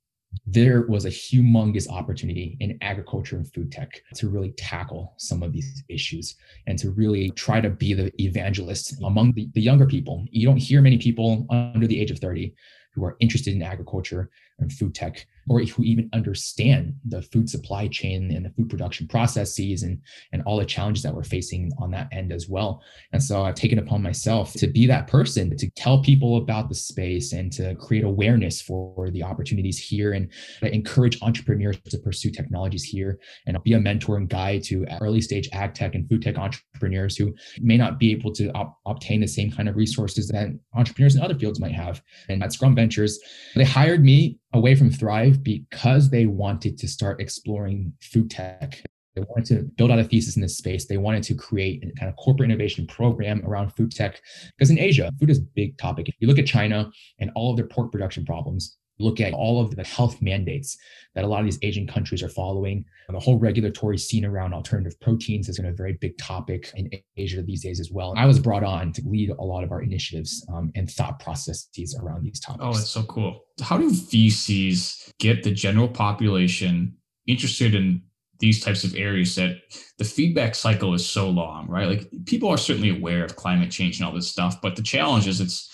[0.47, 5.53] there was a humongous opportunity in agriculture and food tech to really tackle some of
[5.53, 10.27] these issues and to really try to be the evangelist among the, the younger people.
[10.31, 12.55] You don't hear many people under the age of 30
[12.95, 17.89] who are interested in agriculture and food tech, or who even understand the food supply
[17.89, 19.99] chain and the food production processes and,
[20.33, 22.81] and all the challenges that we're facing on that end as well.
[23.13, 26.75] And so I've taken upon myself to be that person to tell people about the
[26.75, 30.31] space and to create awareness for the opportunities here and
[30.63, 35.49] encourage entrepreneurs to pursue technologies here and be a mentor and guide to early stage
[35.53, 39.27] ag tech and food tech entrepreneurs who may not be able to op- obtain the
[39.27, 42.01] same kind of resources that entrepreneurs in other fields might have.
[42.29, 43.19] And at Scrum Ventures,
[43.55, 48.83] they hired me away from Thrive because they wanted to start exploring food tech.
[49.15, 50.87] They wanted to build out a thesis in this space.
[50.87, 54.21] They wanted to create a kind of corporate innovation program around food tech.
[54.57, 56.09] Because in Asia, food is a big topic.
[56.09, 56.91] If you look at China
[57.21, 60.77] and all of their pork production problems, look at all of the health mandates
[61.15, 62.85] that a lot of these Asian countries are following.
[63.09, 67.43] And the whole regulatory scene around alternative proteins is a very big topic in Asia
[67.43, 68.15] these days as well.
[68.17, 71.99] I was brought on to lead a lot of our initiatives um, and thought processes
[72.01, 72.65] around these topics.
[72.65, 73.45] Oh, that's so cool.
[73.61, 78.03] How do VCs get the general population interested in
[78.43, 79.57] these types of areas that
[79.99, 81.89] the feedback cycle is so long, right?
[81.89, 85.29] Like people are certainly aware of climate change and all this stuff, but the challenge
[85.29, 85.72] is it's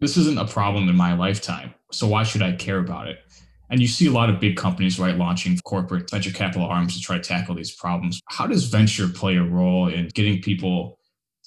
[0.00, 1.74] this isn't a problem in my lifetime.
[1.92, 3.18] So why should I care about it?
[3.68, 7.00] And you see a lot of big companies, right, launching corporate venture capital arms to
[7.00, 8.20] try to tackle these problems.
[8.26, 10.98] How does venture play a role in getting people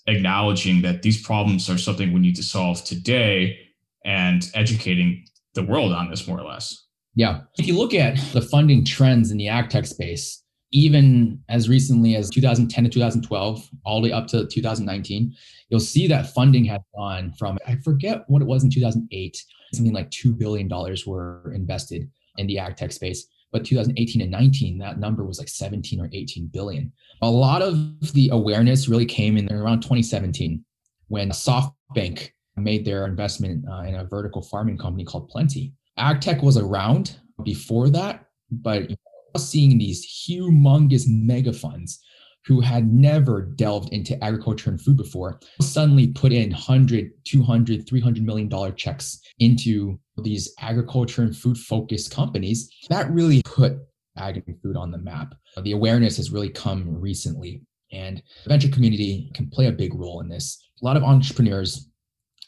[0.08, 3.60] acknowledging that these problems are something we need to solve today
[4.06, 6.86] and educating the world on this more or less?
[7.16, 7.42] Yeah.
[7.58, 10.43] If you look at the funding trends in the ag tech space,
[10.74, 15.34] even as recently as 2010 to 2012, all the way up to 2019,
[15.70, 19.94] you'll see that funding has gone from, I forget what it was in 2008, something
[19.94, 20.68] like $2 billion
[21.06, 23.28] were invested in the ag tech space.
[23.52, 26.92] But 2018 and 19, that number was like 17 or 18 billion.
[27.22, 30.66] A lot of the awareness really came in around 2017
[31.10, 35.74] when SoftBank made their investment uh, in a vertical farming company called Plenty.
[35.98, 38.90] Ag tech was around before that, but
[39.38, 42.00] seeing these humongous mega funds
[42.46, 48.24] who had never delved into agriculture and food before suddenly put in 100 200 300
[48.24, 52.70] million dollar checks into these agriculture and food focused companies.
[52.90, 53.78] That really put
[54.18, 55.34] ag and food on the map.
[55.62, 60.20] The awareness has really come recently and the venture community can play a big role
[60.20, 60.68] in this.
[60.82, 61.90] A lot of entrepreneurs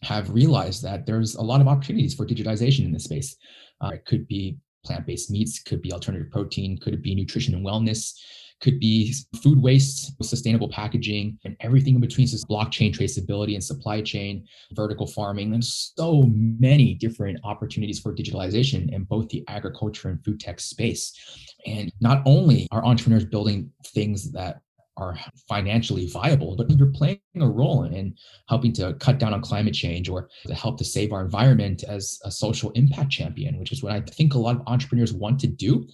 [0.02, 3.36] have realized that there's a lot of opportunities for digitization in this space.
[3.82, 7.66] Uh, it could be plant-based meats, could be alternative protein, could it be nutrition and
[7.66, 8.14] wellness,
[8.62, 12.28] could be food waste, sustainable packaging, and everything in between.
[12.28, 15.52] So blockchain traceability and supply chain, vertical farming.
[15.52, 21.14] There's so many different opportunities for digitalization in both the agriculture and food tech space.
[21.66, 24.62] And not only are entrepreneurs building things that
[24.98, 28.16] are financially viable, but you're playing a role in
[28.48, 32.20] helping to cut down on climate change or to help to save our environment as
[32.24, 35.48] a social impact champion, which is what I think a lot of entrepreneurs want to
[35.48, 35.88] do.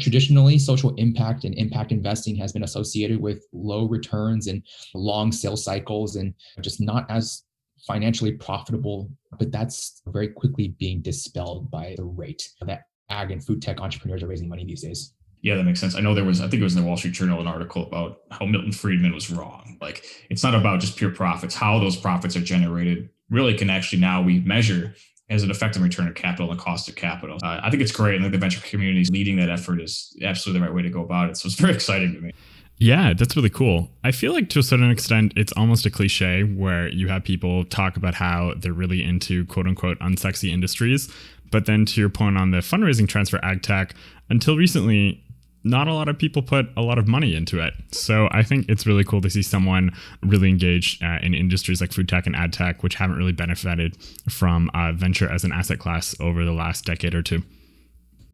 [0.00, 4.62] Traditionally, social impact and impact investing has been associated with low returns and
[4.94, 7.44] long sales cycles and just not as
[7.86, 9.10] financially profitable.
[9.38, 14.22] But that's very quickly being dispelled by the rate that ag and food tech entrepreneurs
[14.22, 15.12] are raising money these days.
[15.44, 15.94] Yeah, that makes sense.
[15.94, 17.82] I know there was, I think it was in the Wall Street Journal, an article
[17.82, 19.76] about how Milton Friedman was wrong.
[19.78, 21.54] Like, it's not about just pure profits.
[21.54, 24.94] How those profits are generated really can actually now we measure
[25.28, 27.36] as an effective return of capital and cost of capital.
[27.42, 28.22] Uh, I think it's great.
[28.22, 31.02] And the venture community is leading that effort is absolutely the right way to go
[31.02, 31.36] about it.
[31.36, 32.32] So it's very exciting to me.
[32.78, 33.90] Yeah, that's really cool.
[34.02, 37.66] I feel like to a certain extent, it's almost a cliche where you have people
[37.66, 41.12] talk about how they're really into quote unquote unsexy industries.
[41.50, 43.94] But then to your point on the fundraising trends for ag tech,
[44.30, 45.22] until recently,
[45.64, 47.72] not a lot of people put a lot of money into it.
[47.90, 51.92] So I think it's really cool to see someone really engaged uh, in industries like
[51.92, 53.96] food tech and ag tech, which haven't really benefited
[54.28, 57.42] from uh, venture as an asset class over the last decade or two.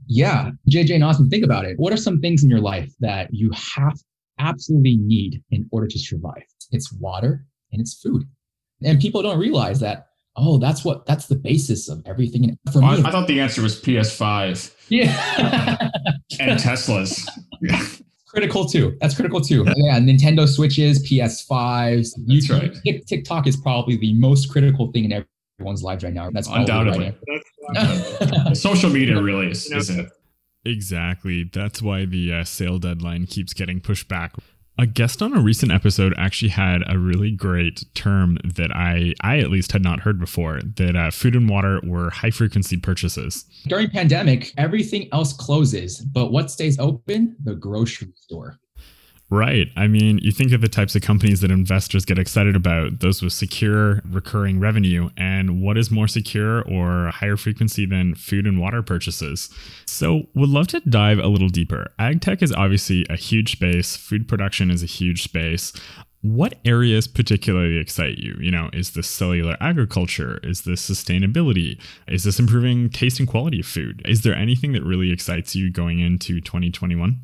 [0.06, 1.78] Yeah, JJ and Austin, think about it.
[1.78, 3.96] What are some things in your life that you have
[4.40, 6.42] absolutely need in order to survive?
[6.72, 8.24] It's water and it's food.
[8.82, 12.56] And people don't realize that, oh, that's what that's the basis of everything.
[12.72, 14.74] For me, I thought the answer was PS5.
[14.88, 15.90] Yeah.
[16.40, 17.28] and Teslas.
[18.30, 18.96] critical too.
[19.00, 19.64] That's critical too.
[19.76, 22.12] Yeah, Nintendo Switches, PS5s.
[22.16, 23.06] That's YouTube, right.
[23.06, 25.24] TikTok is probably the most critical thing in
[25.58, 26.30] everyone's lives right now.
[26.30, 27.14] That's undoubtedly.
[27.74, 30.08] Right Social media really is, is it?
[30.64, 31.48] Exactly.
[31.52, 34.34] That's why the uh, sale deadline keeps getting pushed back.
[34.80, 39.38] A guest on a recent episode actually had a really great term that I, I
[39.38, 40.62] at least had not heard before.
[40.76, 43.44] That uh, food and water were high frequency purchases.
[43.66, 47.36] During pandemic, everything else closes, but what stays open?
[47.44, 48.59] The grocery store.
[49.32, 49.68] Right.
[49.76, 53.22] I mean, you think of the types of companies that investors get excited about, those
[53.22, 55.10] with secure recurring revenue.
[55.16, 59.48] And what is more secure or higher frequency than food and water purchases?
[59.86, 61.92] So, would love to dive a little deeper.
[61.96, 65.72] Ag tech is obviously a huge space, food production is a huge space.
[66.22, 68.36] What areas particularly excite you?
[68.40, 70.40] You know, is this cellular agriculture?
[70.42, 71.80] Is this sustainability?
[72.08, 74.02] Is this improving taste and quality of food?
[74.04, 77.20] Is there anything that really excites you going into 2021?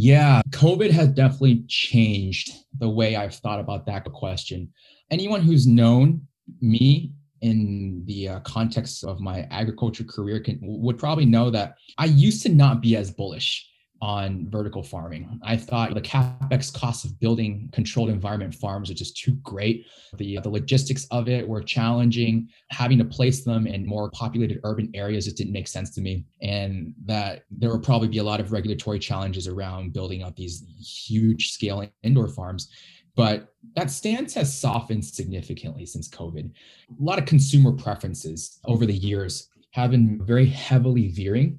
[0.00, 4.72] Yeah, COVID has definitely changed the way I've thought about that question.
[5.10, 6.22] Anyone who's known
[6.60, 12.04] me in the uh, context of my agriculture career can would probably know that I
[12.04, 13.68] used to not be as bullish
[14.00, 15.40] on vertical farming.
[15.42, 19.86] I thought the capex cost of building controlled environment farms was just too great.
[20.16, 22.48] The, uh, the logistics of it were challenging.
[22.70, 26.24] Having to place them in more populated urban areas just didn't make sense to me.
[26.42, 30.64] And that there will probably be a lot of regulatory challenges around building up these
[30.78, 32.70] huge scale indoor farms.
[33.16, 36.50] But that stance has softened significantly since COVID.
[36.50, 41.58] A lot of consumer preferences over the years have been very heavily veering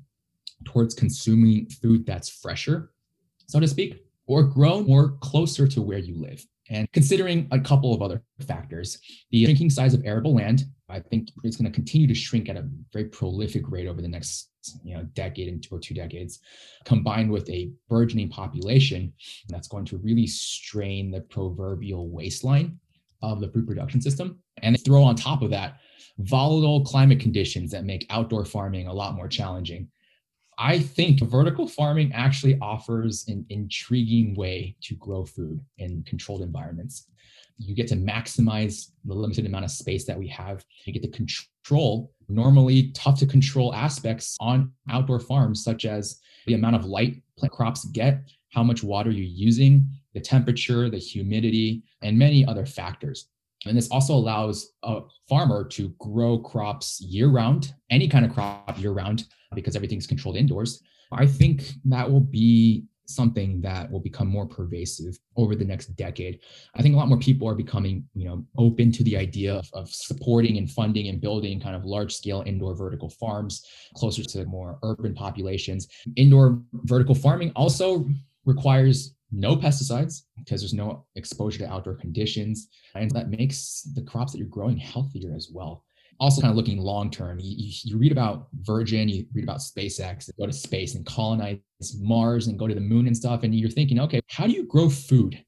[0.66, 2.92] towards consuming food that's fresher,
[3.48, 6.46] so to speak, or grown more closer to where you live.
[6.70, 9.00] And considering a couple of other factors,
[9.32, 12.58] the shrinking size of arable land, I think it's going to continue to shrink at
[12.58, 14.50] a very prolific rate over the next
[14.84, 16.40] you know, decade or two decades,
[16.86, 19.14] combined with a burgeoning population
[19.48, 22.78] that's going to really strain the proverbial waistline
[23.22, 24.40] of the food production system.
[24.62, 25.80] And throw on top of that
[26.20, 29.88] volatile climate conditions that make outdoor farming a lot more challenging.
[30.62, 37.08] I think vertical farming actually offers an intriguing way to grow food in controlled environments.
[37.58, 40.66] You get to maximize the limited amount of space that we have.
[40.86, 46.56] You get to control normally tough to control aspects on outdoor farms, such as the
[46.56, 51.84] amount of light plant crops get, how much water you're using, the temperature, the humidity,
[52.02, 53.30] and many other factors.
[53.66, 58.80] And this also allows a farmer to grow crops year round, any kind of crop
[58.80, 60.82] year round, because everything's controlled indoors.
[61.12, 66.40] I think that will be something that will become more pervasive over the next decade.
[66.76, 69.68] I think a lot more people are becoming, you know, open to the idea of,
[69.74, 74.46] of supporting and funding and building kind of large scale indoor vertical farms closer to
[74.46, 75.88] more urban populations.
[76.16, 78.08] Indoor vertical farming also
[78.46, 82.68] requires no pesticides because there's no exposure to outdoor conditions.
[82.96, 85.84] And that makes the crops that you're growing healthier as well
[86.20, 87.40] also kind of looking long term.
[87.40, 91.60] You, you, read about Virgin, you read about SpaceX, go to space and colonize
[92.00, 93.44] Mars and go to the moon and stuff.
[93.44, 95.42] And you're thinking, okay, how do you grow food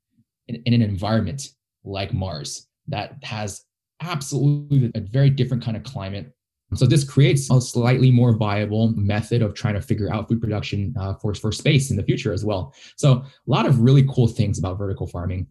[0.47, 1.49] in, in an environment
[1.83, 3.63] like Mars that has
[4.01, 6.31] absolutely a very different kind of climate?
[6.73, 10.93] So this creates a slightly more viable method of trying to figure out food production
[10.99, 12.73] uh, for, for space in the future as well.
[12.95, 15.47] So a lot of really cool things about vertical farming.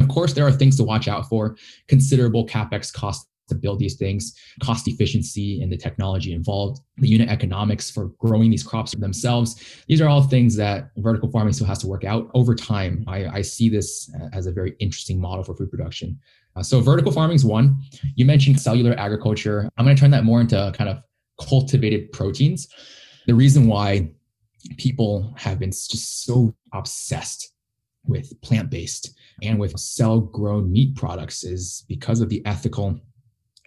[0.00, 1.56] Of course, there are things to watch out for.
[1.88, 7.28] Considerable capex cost to build these things, cost efficiency and the technology involved, the unit
[7.28, 9.84] economics for growing these crops themselves.
[9.88, 13.04] These are all things that vertical farming still has to work out over time.
[13.06, 16.18] I, I see this as a very interesting model for food production.
[16.54, 17.76] Uh, so vertical farming is one.
[18.14, 19.68] You mentioned cellular agriculture.
[19.76, 21.02] I'm going to turn that more into kind of
[21.40, 22.68] cultivated proteins.
[23.26, 24.10] The reason why
[24.76, 27.52] people have been just so obsessed
[28.06, 33.00] with plant-based and with cell-grown meat products is because of the ethical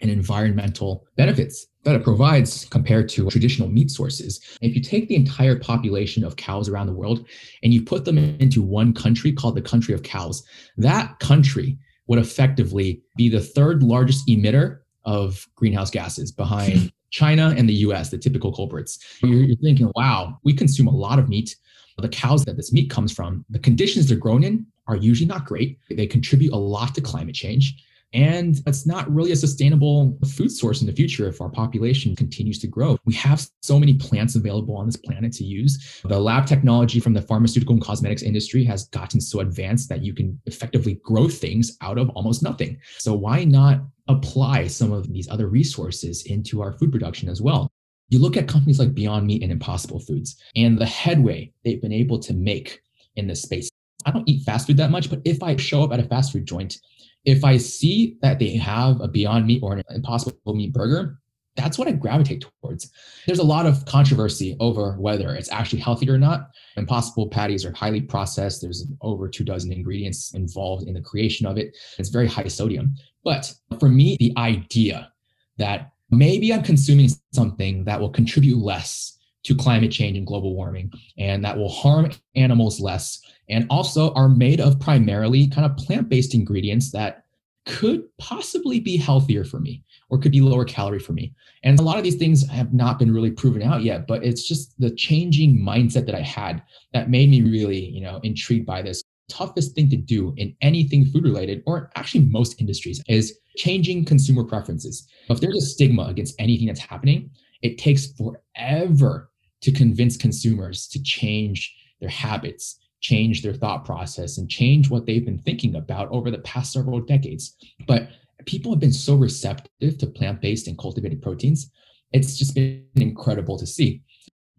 [0.02, 4.42] and environmental benefits that it provides compared to traditional meat sources.
[4.62, 7.26] If you take the entire population of cows around the world
[7.64, 10.44] and you put them into one country called the country of cows,
[10.78, 11.78] that country
[12.08, 18.10] would effectively be the third largest emitter of greenhouse gases behind China and the US,
[18.10, 19.00] the typical culprits.
[19.24, 21.56] You're, you're thinking, wow, we consume a lot of meat.
[21.98, 25.46] The cows that this meat comes from, the conditions they're grown in are usually not
[25.46, 25.80] great.
[25.90, 27.82] They contribute a lot to climate change
[28.14, 32.60] And it's not really a sustainable food source in the future if our population continues
[32.60, 32.98] to grow.
[33.06, 36.02] We have so many plants available on this planet to use.
[36.06, 40.14] The lab technology from the pharmaceutical and cosmetics industry has gotten so advanced that you
[40.14, 42.78] can effectively grow things out of almost nothing.
[42.98, 47.70] So, why not apply some of these other resources into our food production as well?
[48.10, 51.92] You look at companies like Beyond Meat and Impossible Foods and the headway they've been
[51.92, 52.82] able to make
[53.16, 53.70] in this space.
[54.06, 56.32] I don't eat fast food that much, but if I show up at a fast
[56.32, 56.78] food joint
[57.26, 61.20] if I see that they have a Beyond Meat or an Impossible Meat burger,
[61.56, 62.92] that's what I gravitate towards.
[63.26, 66.50] There's a lot of controversy over whether it's actually healthy or not.
[66.76, 68.62] Impossible patties are highly processed.
[68.62, 71.76] There's over two dozen ingredients involved in the creation of it.
[71.98, 72.96] It's very high sodium.
[73.24, 75.12] But for me, the idea
[75.58, 79.15] that maybe I'm consuming something that will contribute less
[79.46, 84.28] to climate change and global warming and that will harm animals less and also are
[84.28, 87.26] made of primarily kind of plant-based ingredients that
[87.66, 91.34] could possibly be healthier for me or could be lower calorie for me.
[91.64, 94.48] And a lot of these things have not been really proven out yet, but it's
[94.48, 96.62] just the changing mindset that I had
[96.94, 99.04] that made me really, you know, intrigued by this.
[99.30, 104.44] Toughest thing to do in anything food related, or actually most industries, is changing consumer
[104.44, 105.08] preferences.
[105.30, 107.32] If there's a stigma against anything that's happening,
[107.64, 109.32] it takes forever
[109.62, 115.26] to convince consumers to change their habits, change their thought process and change what they've
[115.26, 117.56] been thinking about over the past several decades.
[117.88, 118.10] But
[118.46, 121.72] people have been so receptive to plant based and cultivated proteins.
[122.12, 124.02] It's just been incredible to see.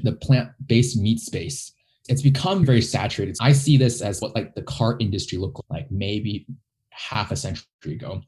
[0.01, 1.73] The plant based meat space,
[2.09, 3.37] it's become very saturated.
[3.41, 6.47] I see this as what like the car industry looked like maybe
[6.91, 8.23] half a century ago.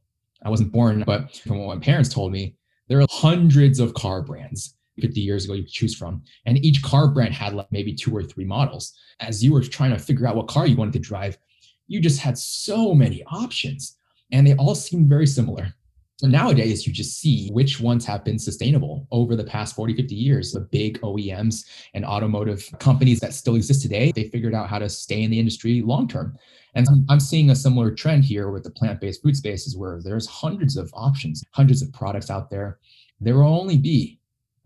[0.44, 2.56] I wasn't born, but from what my parents told me,
[2.88, 6.22] there are hundreds of car brands 50 years ago you could choose from.
[6.46, 8.94] And each car brand had like maybe two or three models.
[9.20, 11.38] As you were trying to figure out what car you wanted to drive,
[11.86, 13.96] you just had so many options
[14.32, 15.74] and they all seemed very similar.
[16.18, 20.16] So nowadays, you just see which ones have been sustainable over the past 40, 50
[20.16, 20.50] years.
[20.50, 24.88] The big OEMs and automotive companies that still exist today, they figured out how to
[24.88, 26.36] stay in the industry long term.
[26.74, 30.26] And I'm seeing a similar trend here with the plant based food spaces where there's
[30.26, 32.78] hundreds of options, hundreds of products out there.
[33.20, 34.17] There will only be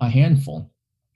[0.03, 0.71] a handful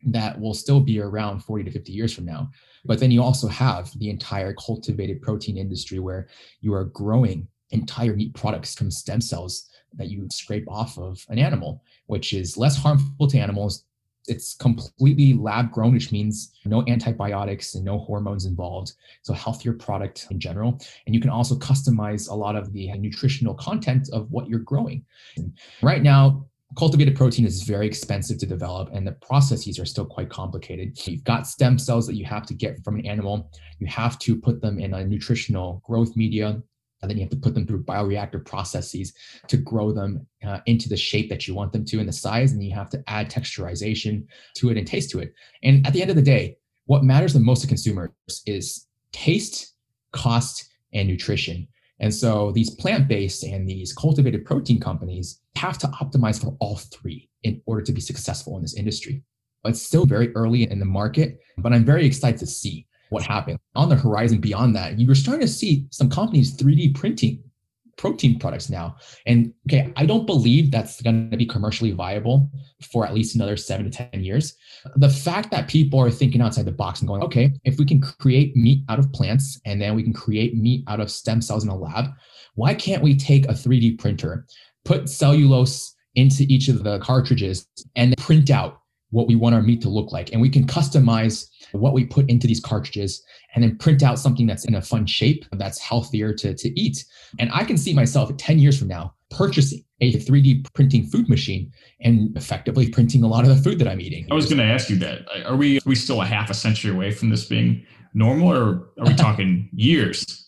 [0.07, 2.49] that will still be around 40 to 50 years from now.
[2.85, 6.29] But then you also have the entire cultivated protein industry where
[6.61, 11.39] you are growing entire meat products from stem cells that you scrape off of an
[11.39, 13.85] animal, which is less harmful to animals.
[14.29, 18.93] It's completely lab grown, which means no antibiotics and no hormones involved.
[19.23, 20.81] So, healthier product in general.
[21.07, 25.05] And you can also customize a lot of the nutritional content of what you're growing.
[25.37, 26.47] And right now,
[26.77, 30.99] cultivated protein is very expensive to develop and the processes are still quite complicated.
[31.07, 33.51] You've got stem cells that you have to get from an animal.
[33.79, 36.61] You have to put them in a nutritional growth media
[37.03, 39.13] and then you have to put them through bioreactor processes
[39.49, 42.53] to grow them uh, into the shape that you want them to and the size
[42.53, 45.35] and you have to add texturization to it and taste to it.
[45.63, 46.57] And at the end of the day,
[46.87, 48.11] what matters the most to consumers
[48.47, 49.75] is taste,
[50.13, 51.69] cost, and nutrition.
[51.99, 57.31] And so these plant-based and these cultivated protein companies have to optimize for all three
[57.43, 59.23] in order to be successful in this industry.
[59.65, 63.59] It's still very early in the market, but I'm very excited to see what happens.
[63.75, 67.43] On the horizon beyond that, you're starting to see some companies 3D printing
[67.97, 68.97] protein products now.
[69.27, 72.51] And okay, I don't believe that's going to be commercially viable
[72.93, 74.55] for at least another seven to 10 years.
[74.97, 78.01] The fact that people are thinking outside the box and going, okay, if we can
[78.01, 81.65] create meat out of plants and then we can create meat out of stem cells
[81.65, 82.07] in a lab,
[82.55, 84.47] why can't we take a 3D printer,
[84.85, 88.81] put cellulose into each of the cartridges and print out
[89.11, 90.33] what we want our meat to look like.
[90.33, 93.23] And we can customize what we put into these cartridges
[93.55, 97.05] and then print out something that's in a fun shape that's healthier to, to eat.
[97.39, 101.73] And I can see myself 10 years from now purchasing a 3D printing food machine
[102.01, 104.27] and effectively printing a lot of the food that I'm eating.
[104.31, 105.27] I was going to ask you that.
[105.47, 108.91] Are we are we still a half a century away from this being normal or
[108.99, 110.46] are we talking years?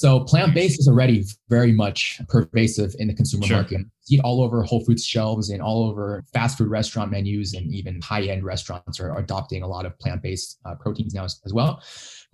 [0.00, 3.56] So plant-based is already very much pervasive in the consumer sure.
[3.58, 3.82] market.
[4.00, 7.70] See it all over Whole Foods shelves and all over fast food restaurant menus, and
[7.70, 11.82] even high-end restaurants are adopting a lot of plant-based uh, proteins now as, as well.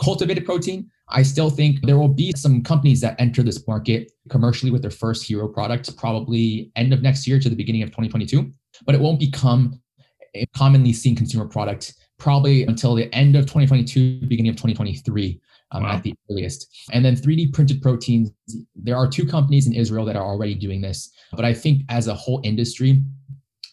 [0.01, 4.71] Cultivated protein, I still think there will be some companies that enter this market commercially
[4.71, 8.49] with their first hero product, probably end of next year to the beginning of 2022,
[8.85, 9.81] but it won't become
[10.37, 15.41] a commonly seen consumer product probably until the end of 2022, beginning of 2023
[15.77, 15.93] um, wow.
[15.93, 16.87] at the earliest.
[16.93, 18.31] And then 3D printed proteins,
[18.75, 21.11] there are two companies in Israel that are already doing this.
[21.33, 23.03] But I think as a whole industry,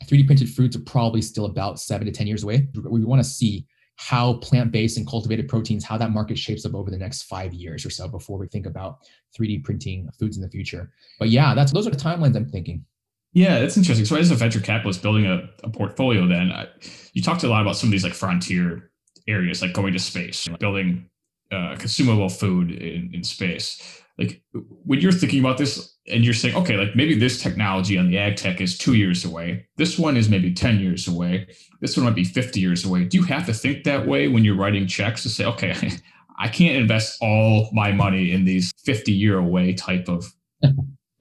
[0.06, 2.68] 3D printed foods are probably still about seven to 10 years away.
[2.76, 6.90] We want to see how plant-based and cultivated proteins, how that market shapes up over
[6.90, 9.00] the next five years or so before we think about
[9.38, 10.92] 3D printing foods in the future.
[11.20, 12.86] But yeah, that's those are the timelines I'm thinking.
[13.34, 14.06] Yeah, that's interesting.
[14.06, 16.68] So as a venture capitalist building a, a portfolio, then I,
[17.14, 18.92] you talked a lot about some of these like frontier
[19.28, 21.10] areas, like going to space, building
[21.54, 24.02] uh, consumable food in, in space.
[24.18, 24.44] Like
[24.86, 28.18] when you're thinking about this and you're saying, okay, like maybe this technology on the
[28.18, 29.66] ag tech is two years away.
[29.78, 31.48] This one is maybe 10 years away.
[31.82, 33.06] This one might be 50 years away.
[33.06, 35.92] Do you have to think that way when you're writing checks to say, okay,
[36.40, 40.32] I can't invest all my money in these 50 year away type of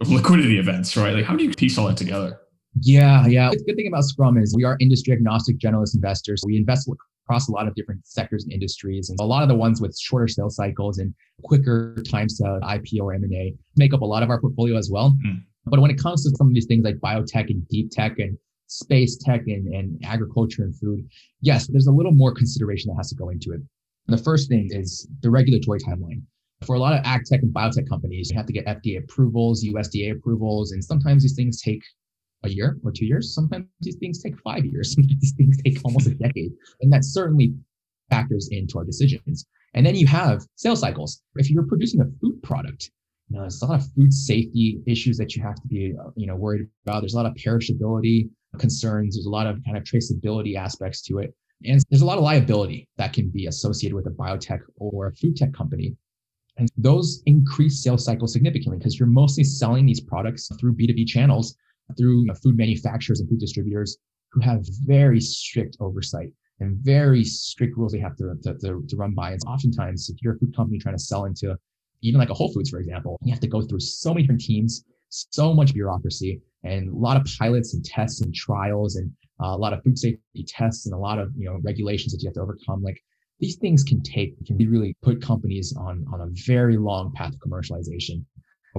[0.06, 1.14] liquidity events, right?
[1.14, 2.38] Like, how do you piece all that together?
[2.80, 3.50] Yeah, yeah.
[3.50, 6.42] The good thing about Scrum is we are industry agnostic generalist investors.
[6.46, 6.88] We invest
[7.24, 9.96] across a lot of different sectors and industries, and a lot of the ones with
[9.98, 14.30] shorter sales cycles and quicker times to IPO or M&A make up a lot of
[14.30, 15.16] our portfolio as well.
[15.26, 15.42] Mm.
[15.66, 18.36] But when it comes to some of these things like biotech and deep tech and
[18.66, 21.06] space tech and, and agriculture and food,
[21.40, 23.60] yes, there's a little more consideration that has to go into it.
[24.08, 26.22] The first thing is the regulatory timeline.
[26.66, 26.94] For a lot
[32.44, 33.34] a year or two years.
[33.34, 34.92] Sometimes these things take five years.
[34.94, 36.52] Sometimes these things take almost a decade.
[36.80, 37.54] And that certainly
[38.10, 39.46] factors into our decisions.
[39.74, 41.22] And then you have sales cycles.
[41.36, 42.90] If you're producing a food product,
[43.28, 46.26] you know, there's a lot of food safety issues that you have to be, you
[46.26, 47.00] know, worried about.
[47.00, 48.28] There's a lot of perishability
[48.58, 49.16] concerns.
[49.16, 51.34] There's a lot of kind of traceability aspects to it.
[51.64, 55.12] And there's a lot of liability that can be associated with a biotech or a
[55.14, 55.96] food tech company.
[56.58, 61.56] And those increase sales cycles significantly because you're mostly selling these products through B2B channels,
[61.96, 63.98] through food manufacturers and food distributors
[64.32, 66.30] who have very strict oversight
[66.60, 69.32] and very strict rules they have to, to, to, to run by.
[69.32, 71.56] And oftentimes, if you're a food company trying to sell into
[72.02, 74.40] even like a Whole Foods, for example, you have to go through so many different
[74.40, 79.10] teams, so much bureaucracy, and a lot of pilots and tests and trials, and
[79.42, 82.22] uh, a lot of food safety tests, and a lot of you know regulations that
[82.22, 82.82] you have to overcome.
[82.82, 83.00] Like
[83.40, 87.34] these things can take can be really put companies on on a very long path
[87.34, 88.24] of commercialization,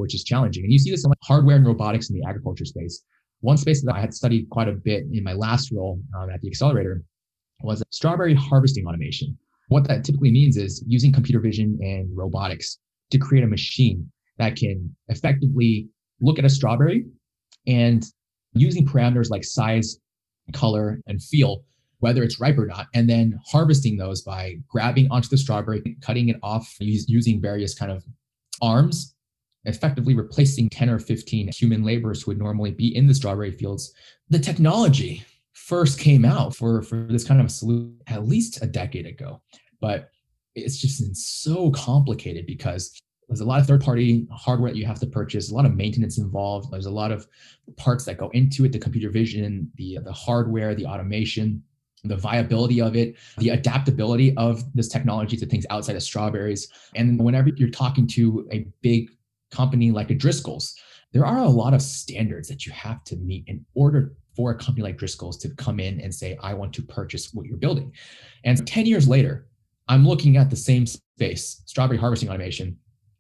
[0.01, 0.63] which is challenging.
[0.63, 3.03] And you see this in like hardware and robotics in the agriculture space.
[3.41, 6.41] One space that I had studied quite a bit in my last role um, at
[6.41, 7.03] the accelerator
[7.61, 9.37] was strawberry harvesting automation.
[9.67, 12.79] What that typically means is using computer vision and robotics
[13.11, 15.87] to create a machine that can effectively
[16.21, 17.05] look at a strawberry
[17.67, 18.03] and
[18.53, 19.97] using parameters like size,
[20.53, 21.63] color, and feel
[21.99, 26.27] whether it's ripe or not, and then harvesting those by grabbing onto the strawberry, cutting
[26.27, 28.03] it off using various kind of
[28.61, 29.12] arms,
[29.66, 33.93] effectively replacing 10 or 15 human laborers who would normally be in the strawberry fields.
[34.30, 39.05] The technology first came out for, for this kind of solution at least a decade
[39.05, 39.41] ago,
[39.80, 40.09] but
[40.55, 42.99] it's just been so complicated because
[43.30, 45.74] there's a lot of third party hardware that you have to purchase a lot of
[45.74, 47.26] maintenance involved there's a lot of
[47.78, 51.64] parts that go into it the computer vision the the hardware the automation
[52.03, 56.68] the viability of it, the adaptability of this technology to things outside of strawberries.
[56.95, 59.09] And whenever you're talking to a big
[59.54, 60.76] company like a Driscoll's,
[61.14, 64.58] there are a lot of standards that you have to meet in order for a
[64.58, 67.91] company like Driscoll's to come in and say, I want to purchase what you're building.
[68.43, 69.47] And 10 years later,
[69.88, 72.78] I'm looking at the same space, strawberry harvesting automation.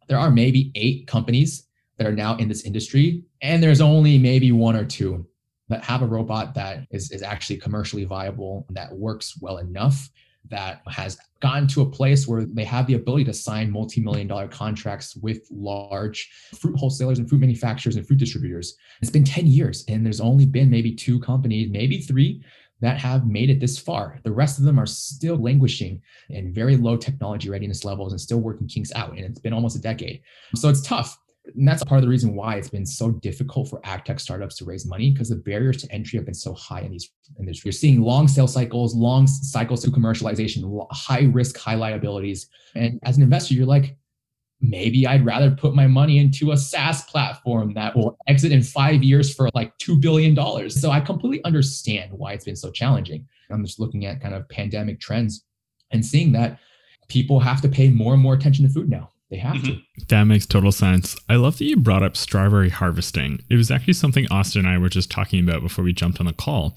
[0.07, 1.67] There are maybe eight companies
[1.97, 5.27] that are now in this industry, and there's only maybe one or two
[5.69, 10.09] that have a robot that is, is actually commercially viable, that works well enough,
[10.49, 14.47] that has gotten to a place where they have the ability to sign multi-million dollar
[14.47, 16.29] contracts with large
[16.59, 18.75] fruit wholesalers and fruit manufacturers and fruit distributors.
[19.01, 22.43] It's been 10 years and there's only been maybe two companies, maybe three
[22.83, 24.19] that have made it this far.
[24.23, 28.39] The rest of them are still languishing in very low technology readiness levels and still
[28.39, 29.11] working kinks out.
[29.11, 30.21] And it's been almost a decade.
[30.55, 31.17] So it's tough.
[31.45, 34.55] And that's part of the reason why it's been so difficult for ag tech startups
[34.57, 37.45] to raise money because the barriers to entry have been so high in these in
[37.45, 37.65] this.
[37.65, 42.47] You're seeing long sales cycles, long cycles to commercialization, high risk, high liabilities.
[42.75, 43.97] And as an investor, you're like,
[44.61, 49.03] maybe I'd rather put my money into a SaaS platform that will exit in five
[49.03, 50.69] years for like $2 billion.
[50.69, 53.27] So I completely understand why it's been so challenging.
[53.49, 55.43] I'm just looking at kind of pandemic trends
[55.91, 56.59] and seeing that
[57.09, 59.09] people have to pay more and more attention to food now.
[59.29, 59.79] They have mm-hmm.
[59.97, 60.05] to.
[60.09, 61.15] That makes total sense.
[61.27, 63.39] I love that you brought up strawberry harvesting.
[63.49, 66.27] It was actually something Austin and I were just talking about before we jumped on
[66.27, 66.75] the call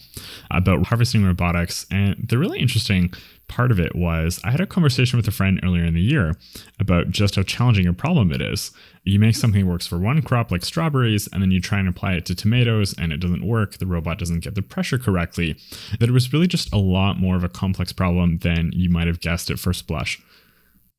[0.51, 1.85] about harvesting robotics.
[1.91, 3.13] And the really interesting
[3.49, 6.35] part of it was I had a conversation with a friend earlier in the year
[6.81, 8.71] about just how challenging a problem it is.
[9.05, 11.89] You make something that works for one crop like strawberries, and then you try and
[11.89, 13.77] apply it to tomatoes and it doesn't work.
[13.77, 15.57] The robot doesn't get the pressure correctly.
[16.01, 19.07] That it was really just a lot more of a complex problem than you might
[19.07, 20.23] have guessed at first blush.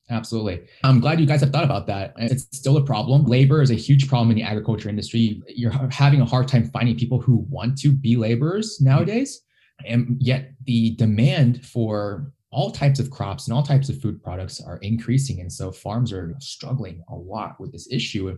[0.09, 0.65] Absolutely.
[0.83, 2.13] I'm glad you guys have thought about that.
[2.17, 3.25] It's still a problem.
[3.25, 5.41] Labor is a huge problem in the agriculture industry.
[5.47, 8.89] You're having a hard time finding people who want to be laborers mm-hmm.
[8.89, 9.41] nowadays.
[9.85, 14.61] And yet the demand for all types of crops and all types of food products
[14.61, 15.41] are increasing.
[15.41, 18.35] And so farms are struggling a lot with this issue.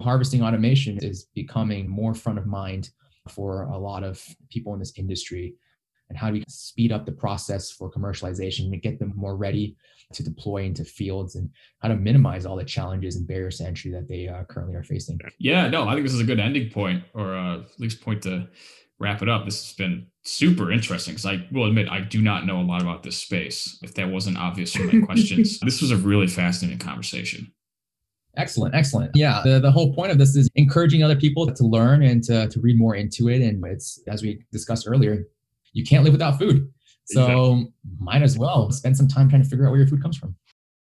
[0.00, 2.90] Harvesting automation is becoming more front of mind
[3.28, 4.20] for a lot of
[4.50, 5.54] people in this industry.
[6.12, 9.74] And how do we speed up the process for commercialization and get them more ready
[10.12, 11.48] to deploy into fields and
[11.80, 14.82] how to minimize all the challenges and barriers to entry that they uh, currently are
[14.82, 15.18] facing?
[15.38, 18.20] Yeah, no, I think this is a good ending point or uh, at least point
[18.24, 18.46] to
[18.98, 19.46] wrap it up.
[19.46, 22.82] This has been super interesting because I will admit I do not know a lot
[22.82, 23.78] about this space.
[23.82, 27.50] If that wasn't obvious from my questions, this was a really fascinating conversation.
[28.36, 29.12] Excellent, excellent.
[29.14, 32.48] Yeah, the, the whole point of this is encouraging other people to learn and to,
[32.48, 33.40] to read more into it.
[33.40, 35.26] And it's, as we discussed earlier,
[35.72, 36.70] you can't live without food.
[37.06, 37.72] So exactly.
[37.98, 40.36] might as well spend some time trying to figure out where your food comes from.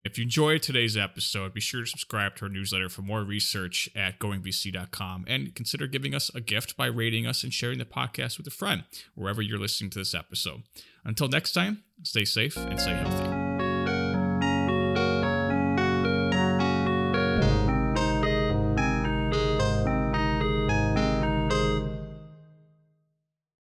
[0.05, 3.89] If you enjoyed today's episode, be sure to subscribe to our newsletter for more research
[3.95, 8.37] at goingvc.com and consider giving us a gift by rating us and sharing the podcast
[8.37, 8.83] with a friend
[9.15, 10.61] wherever you're listening to this episode.
[11.03, 13.34] Until next time, stay safe and stay healthy.